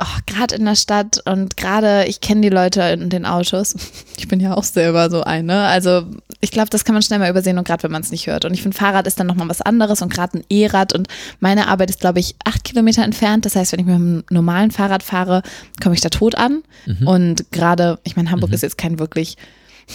[0.00, 3.74] Oh, gerade in der Stadt und gerade, ich kenne die Leute in den Autos.
[4.20, 5.62] Ich bin ja auch selber so eine.
[5.62, 6.04] Also
[6.42, 8.44] ich glaube, das kann man schnell mal übersehen und gerade wenn man es nicht hört.
[8.44, 11.08] Und ich finde, Fahrrad ist dann nochmal was anderes und gerade ein E-Rad und
[11.40, 13.46] meine Arbeit ist, glaube ich, acht Kilometer entfernt.
[13.46, 15.42] Das heißt, wenn ich mit einem normalen Fahrrad fahre,
[15.82, 16.62] komme ich da tot an.
[16.84, 17.08] Mhm.
[17.08, 19.38] Und gerade, ich meine, Hamburg ist jetzt kein wirklich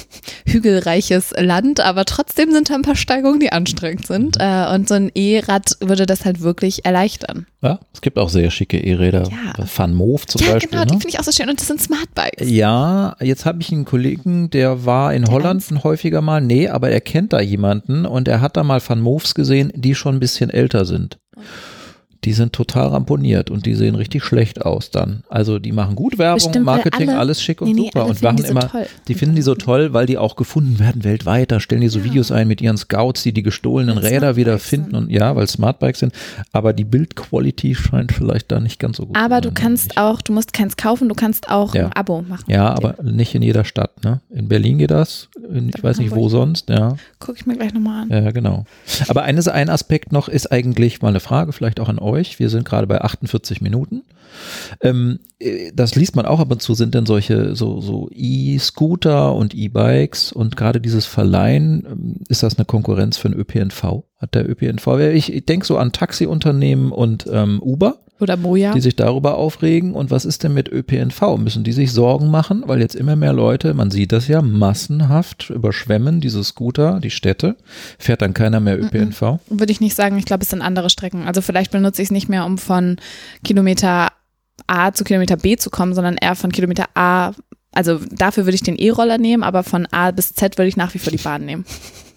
[0.46, 4.38] hügelreiches Land, aber trotzdem sind da ein paar Steigungen, die anstrengend sind.
[4.40, 7.48] Äh, und so ein E-Rad würde das halt wirklich erleichtern.
[7.62, 9.24] Ja, es gibt auch sehr schicke E-Räder.
[9.24, 9.66] Ja.
[9.76, 10.70] Van Moof zum ja, Beispiel.
[10.70, 11.00] genau, die ne?
[11.02, 11.50] finde ich auch so schön.
[11.50, 12.50] Und das sind Smartbikes.
[12.50, 16.42] Ja, jetzt habe ich einen Kollegen, der war in Holland häufiger mal.
[16.42, 19.96] Nee, aber er kennt da jemanden und er hat da mal Van Moofs gesehen, die
[19.96, 21.18] schon ein bisschen älter sind.
[22.26, 25.24] Die sind total ramponiert und die sehen richtig schlecht aus dann.
[25.30, 28.38] Also die machen gut Werbung, Bestimmt, Marketing, alle- alles schick und Nee, super und machen
[28.38, 28.88] die so immer, toll.
[29.08, 31.52] die finden die so toll, weil die auch gefunden werden weltweit.
[31.52, 34.58] Da stellen die so Videos ein mit ihren Scouts, die die gestohlenen Weil Räder wieder
[34.60, 34.96] finden sind.
[34.96, 36.14] und ja, weil Smartbikes sind.
[36.52, 39.54] Aber die Bildquality scheint vielleicht da nicht ganz so gut Aber zu du sein.
[39.54, 41.86] kannst auch, du musst keins kaufen, du kannst auch Ja.
[41.86, 42.46] ein Abo machen.
[42.48, 44.22] Ja, aber nicht in jeder Stadt, ne?
[44.32, 46.96] In Berlin geht das, in, ich weiß nicht wo sonst, ja.
[47.20, 48.10] Gucke ich mir gleich nochmal an.
[48.10, 48.66] Ja, genau.
[49.10, 52.15] Aber eines, ein Aspekt noch ist eigentlich mal eine Frage, vielleicht auch an euch.
[52.16, 52.40] Euch.
[52.40, 54.04] Wir sind gerade bei 48 Minuten.
[54.82, 59.34] Ähm, äh, das liest man auch ab und zu, sind denn solche so, so E-Scooter
[59.34, 64.04] und E-Bikes und gerade dieses Verleihen, ähm, ist das eine Konkurrenz für den ÖPNV?
[64.18, 68.74] Hat der ÖPNV, ich, ich denke so an Taxiunternehmen und ähm, Uber Oder Moja.
[68.74, 69.94] die sich darüber aufregen.
[69.94, 71.38] Und was ist denn mit ÖPNV?
[71.38, 72.64] Müssen die sich Sorgen machen?
[72.66, 77.58] Weil jetzt immer mehr Leute, man sieht das ja, massenhaft überschwemmen diese Scooter, die Städte.
[78.00, 79.40] Fährt dann keiner mehr ÖPNV?
[79.50, 81.28] Würde ich nicht sagen, ich glaube, es sind andere Strecken.
[81.28, 82.98] Also vielleicht benutze ich es nicht mehr, um von
[83.44, 84.10] Kilometer
[84.68, 87.34] A zu Kilometer B zu kommen, sondern eher von Kilometer A,
[87.74, 90.94] also dafür würde ich den E-Roller nehmen, aber von A bis Z würde ich nach
[90.94, 91.66] wie vor die Bahn nehmen.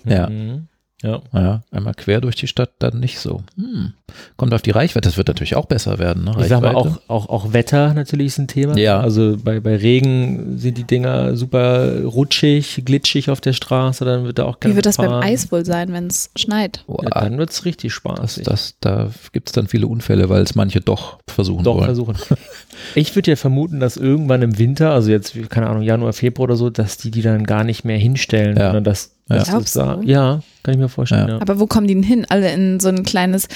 [0.05, 0.31] Ja.
[0.31, 0.69] Mhm.
[1.03, 1.21] Ja.
[1.33, 3.43] Ja, einmal quer durch die Stadt dann nicht so.
[3.57, 3.93] Hm.
[4.37, 6.25] Kommt auf die Reichweite, das wird natürlich auch besser werden.
[6.25, 6.35] Ne?
[6.41, 8.77] Ich sag mal, auch, auch, auch Wetter natürlich ist ein Thema.
[8.77, 9.01] Ja.
[9.01, 14.39] Also bei, bei Regen sind die Dinger super rutschig, glitschig auf der Straße, dann wird
[14.39, 15.23] da auch Wie wird das beim fahren.
[15.23, 16.85] Eis wohl sein, wenn es schneit?
[16.87, 18.45] Boah, Ja, dann wird es richtig das, spaßig.
[18.45, 21.85] das, da gibt es dann viele Unfälle, weil es manche doch versuchen Doch wollen.
[21.87, 22.17] versuchen.
[22.95, 26.55] Ich würde ja vermuten, dass irgendwann im Winter, also jetzt, keine Ahnung, Januar, Februar oder
[26.57, 28.67] so, dass die die dann gar nicht mehr hinstellen, Ja.
[28.67, 29.39] sondern dass, Ja.
[29.39, 30.03] das Glaubst da, du?
[30.09, 31.27] ja, kann ich mir vorstellen.
[31.27, 31.35] Ja.
[31.35, 31.41] Ja.
[31.41, 32.25] Aber wo kommen die denn hin?
[32.29, 33.49] Alle in so ein kleines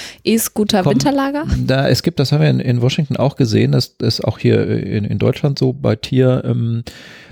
[0.43, 1.45] E-Scooter-Winterlager?
[1.65, 4.67] Da, es gibt, das haben wir in, in Washington auch gesehen, das ist auch hier
[4.67, 6.83] in, in Deutschland so bei Tier, ähm,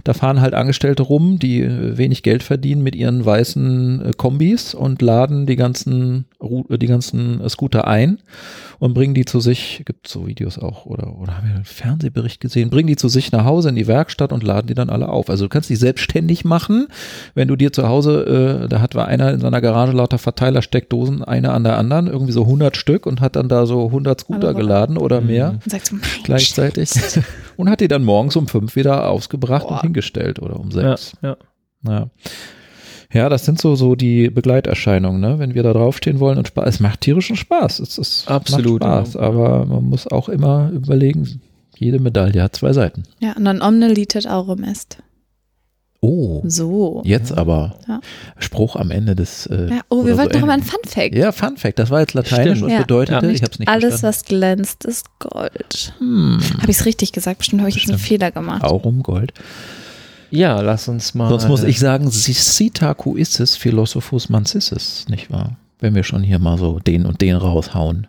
[0.03, 4.73] da fahren halt Angestellte rum, die äh, wenig Geld verdienen mit ihren weißen äh, Kombis
[4.73, 8.19] und laden die ganzen, äh, die ganzen Scooter ein
[8.79, 12.41] und bringen die zu sich, gibt so Videos auch, oder, oder haben wir einen Fernsehbericht
[12.41, 15.09] gesehen, bringen die zu sich nach Hause in die Werkstatt und laden die dann alle
[15.09, 15.29] auf.
[15.29, 16.87] Also du kannst die selbstständig machen,
[17.35, 21.23] wenn du dir zu Hause, äh, da hat war einer in seiner Garage lauter Verteilersteckdosen,
[21.23, 24.53] eine an der anderen, irgendwie so 100 Stück und hat dann da so 100 Scooter
[24.53, 26.91] geladen oder mehr Und mein gleichzeitig
[27.57, 29.75] und hat die dann morgens um fünf wieder ausgebracht Boah.
[29.75, 31.13] und hingestellt oder um Ja, sechs.
[31.21, 31.37] ja.
[31.87, 32.09] Ja.
[33.13, 35.37] Ja, das sind so, so die Begleiterscheinungen, ne?
[35.37, 37.79] Wenn wir da draufstehen wollen und Spaß, es macht tierischen Spaß.
[37.79, 39.19] Es, es Absolut, macht Spaß, ja.
[39.19, 41.41] aber man muss auch immer überlegen,
[41.75, 43.03] jede Medaille hat zwei Seiten.
[43.19, 44.99] Ja, und dann omne litet aurum est.
[46.03, 47.03] Oh, So.
[47.05, 48.01] jetzt aber Ja.
[48.39, 49.45] Spruch am Ende des.
[49.45, 50.63] Äh, Ja, oh, wir oder so wollten noch mal ein.
[50.63, 51.13] Fun Fact.
[51.15, 52.63] Ja, Fun Fact, das war jetzt Lateinisch Stimmt.
[52.63, 52.79] und Ja.
[52.81, 53.31] bedeutete, Ja.
[53.31, 54.07] ich habe es nicht Alles, verstanden.
[54.15, 55.93] was glänzt, ist Gold.
[55.99, 57.37] Hm, Habe ich es richtig gesagt?
[57.37, 58.19] Bestimmt habe ich jetzt einen Bestimmt.
[58.19, 58.63] Fehler gemacht.
[58.63, 59.33] Aurum Gold.
[60.31, 61.29] ja, lass uns mal.
[61.29, 65.55] Sonst muss ich sagen, Citacu isses philosophus mancisses, nicht wahr?
[65.79, 68.07] Wenn wir schon hier mal so den und den raushauen.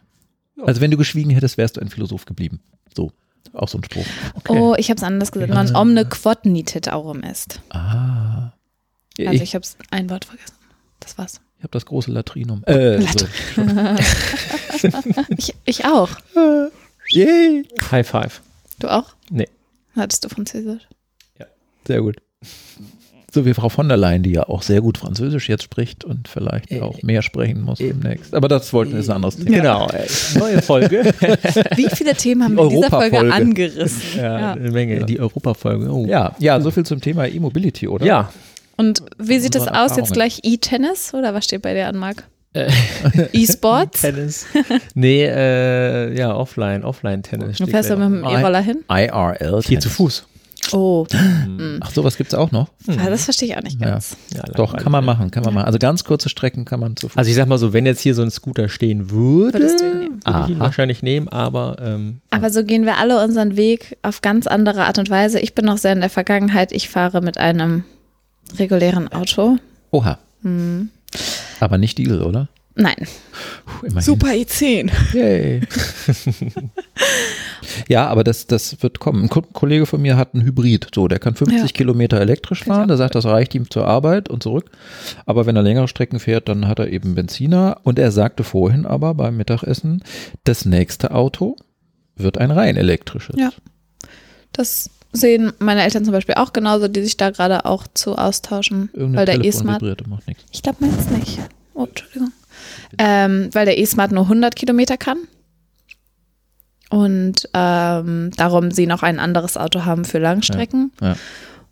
[0.65, 2.61] Also wenn du geschwiegen hättest, wärst du ein Philosoph geblieben.
[2.97, 3.11] So,
[3.53, 4.07] auch so ein Spruch.
[4.35, 4.59] Okay.
[4.59, 5.53] Oh, ich habe es anders gesagt.
[5.53, 7.61] Non omne quod nitit aurum est.
[7.71, 8.53] Ah.
[9.19, 10.55] Also ich ich habe ein Wort vergessen.
[11.01, 11.41] Das war's.
[11.59, 12.65] ich habe das große Latrinum.
[12.65, 13.27] Äh, so.
[15.37, 16.11] Ich, ich auch.
[17.11, 17.69] Yay.
[17.91, 18.41] High Five.
[18.81, 19.15] Du auch?
[19.31, 19.49] Nee.
[19.95, 20.89] Hattest du Französisch?
[21.87, 22.17] Sehr gut.
[23.35, 26.29] So wie Frau von der Leyen, die ja auch sehr gut Französisch jetzt spricht und
[26.29, 28.35] vielleicht Äh, auch mehr sprechen muss demnächst.
[28.35, 29.57] Aber das wollten wir ist ein anderes Thema.
[29.57, 29.89] Genau.
[29.89, 31.03] äh, Neue Folge.
[31.77, 33.33] Wie viele Themen haben Die wir in dieser Folge Europafolge.
[33.35, 34.03] angerissen?
[34.19, 34.53] ja, Ja.
[34.53, 35.05] eine Menge.
[35.07, 35.91] Die Europafolge.
[35.91, 36.05] Oh.
[36.07, 38.05] Ja, ja, so viel zum Thema E-Mobility, oder?
[38.05, 38.31] Ja.
[38.77, 39.97] Und wie sieht das Unsere aus?
[39.97, 42.25] Jetzt gleich E-Tennis oder was steht bei dir an, Marc?
[42.55, 42.71] Äh,
[43.33, 44.03] E-Sports?
[44.03, 44.45] Tennis.
[44.95, 47.49] Nee, äh, ja, offline, offline-Tennis.
[47.59, 48.29] Du steht fährst du gleich mit dem.
[48.29, 48.85] E-Roller hin?
[48.91, 49.63] IRL.
[49.67, 50.27] Hier zu Fuß.
[50.73, 51.07] Oh,
[51.81, 52.69] Ach, sowas gibt's auch noch?
[52.89, 53.91] ah, das verstehe ich auch nicht Ja.
[53.91, 54.17] ganz.
[54.33, 54.83] Ja, Doch, langweilig.
[54.85, 55.67] kann man machen, kann man machen.
[55.67, 57.19] Also ganz kurze Strecken kann man zu Fuß.
[57.19, 59.85] Also ich sag mal so, wenn jetzt hier so ein Scooter stehen würde, Würdest du
[59.91, 60.21] ihn nehmen?
[60.25, 64.23] würde ich ihn wahrscheinlich nehmen, aber ähm, Aber so gehen wir alle unseren Weg auf
[64.23, 65.41] ganz andere Art und Weise.
[65.41, 66.73] Ich bin noch sehr in der Vergangenheit.
[66.73, 67.85] Ich fahre mit einem
[68.59, 69.59] regulären Auto.
[69.91, 70.19] Oha.
[70.43, 70.91] Hm.
[71.61, 72.49] Aber nicht Diesel, oder?
[72.75, 72.97] Nein.
[73.67, 74.19] Puh, immerhin.
[74.19, 74.91] E10.
[75.13, 75.61] Yay.
[77.89, 79.25] ja, aber das, das wird kommen.
[79.25, 80.89] Ein Ko- Kollege von mir hat einen Hybrid.
[80.95, 81.67] So, der kann 50 Ja.
[81.67, 82.89] Kilometer elektrisch fahren.
[82.89, 84.71] Der sagt, das reicht ihm zur Arbeit und zurück.
[85.27, 87.79] Aber wenn er längere Strecken fährt, dann hat er eben Benziner.
[87.83, 90.03] Und er sagte vorhin aber beim Mittagessen,
[90.45, 91.57] das nächste Auto
[92.17, 93.37] wird ein rein elektrisches.
[93.39, 93.51] Ja.
[94.53, 98.89] Das sehen meine Eltern zum Beispiel auch genauso, die sich da gerade auch zu austauschen.
[98.95, 100.09] Irgendein weil der Telefon E-Smart.
[100.09, 100.45] macht nichts.
[100.53, 101.39] Ich glaube meins nicht.
[101.75, 102.33] Oh, Entschuldigung.
[102.99, 105.19] Ähm, weil der E-Smart nur 100 Kilometer kann.
[106.91, 110.93] Und ähm, darum sie noch ein anderes Auto haben für Langstrecken.
[111.01, 111.17] Ja.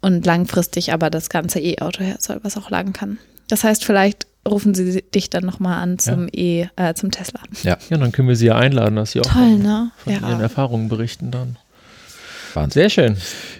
[0.00, 3.18] Und langfristig aber das ganze E-Auto her soll, was auch lang kann.
[3.48, 7.40] Das heißt, vielleicht rufen sie dich dann nochmal an zum E, äh, zum Tesla.
[7.62, 9.90] ja, dann können wir sie ja einladen, dass sie auch Toll, von, ne?
[9.98, 10.40] von ihren Ja.
[10.40, 11.58] Erfahrungen berichten dann.
[12.54, 12.80] Wahnsinn.
[12.82, 13.16] Sehr schön.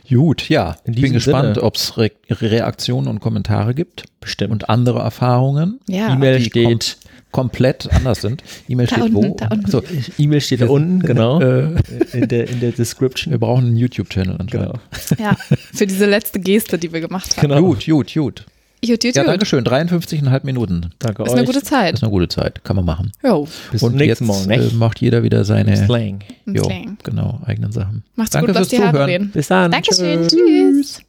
[0.08, 0.76] Gut, ja.
[0.84, 4.50] In Ich bin gespannt, ob es Re Reaktionen und Kommentare gibt Bestimmt.
[4.52, 5.78] und andere Erfahrungen.
[5.86, 6.12] Ja.
[6.12, 6.96] E-Mail die steht,
[7.30, 8.42] komplett anders sind.
[8.68, 9.36] E-Mail steht unten, wo?
[9.38, 9.70] da unten.
[9.70, 9.82] So,
[10.18, 11.40] E-Mail steht da unten, genau.
[11.40, 11.68] äh,
[12.12, 13.30] in, der, in der Description.
[13.32, 14.78] wir brauchen einen YouTube-Channel anscheinend.
[15.08, 15.22] Genau.
[15.30, 15.36] ja,
[15.72, 17.48] für diese letzte Geste, die wir gemacht haben.
[17.48, 17.60] Genau.
[17.60, 18.46] Gut, gut, gut.
[18.82, 19.62] Jut, jut, Ja, danke schön.
[19.62, 20.90] 53,5 Minuten.
[21.00, 21.36] Danke Ist euch.
[21.36, 21.94] eine gute Das Zeit.
[21.94, 22.64] ist eine gute Zeit.
[22.64, 23.12] Kann man machen.
[23.22, 24.58] Jo, Bis Und zum nächsten jetzt Mal.
[24.58, 26.20] äh, macht jeder wieder seine Slang.
[26.46, 26.96] jo, Slang.
[27.02, 28.04] genau, eigenen Sachen.
[28.16, 29.30] Macht's Danke gut, was fürs die Haare reden.
[29.32, 29.70] Bis dann.
[29.70, 30.26] Dankeschön.
[30.28, 30.30] Tschüss.
[30.30, 31.00] Tschüss.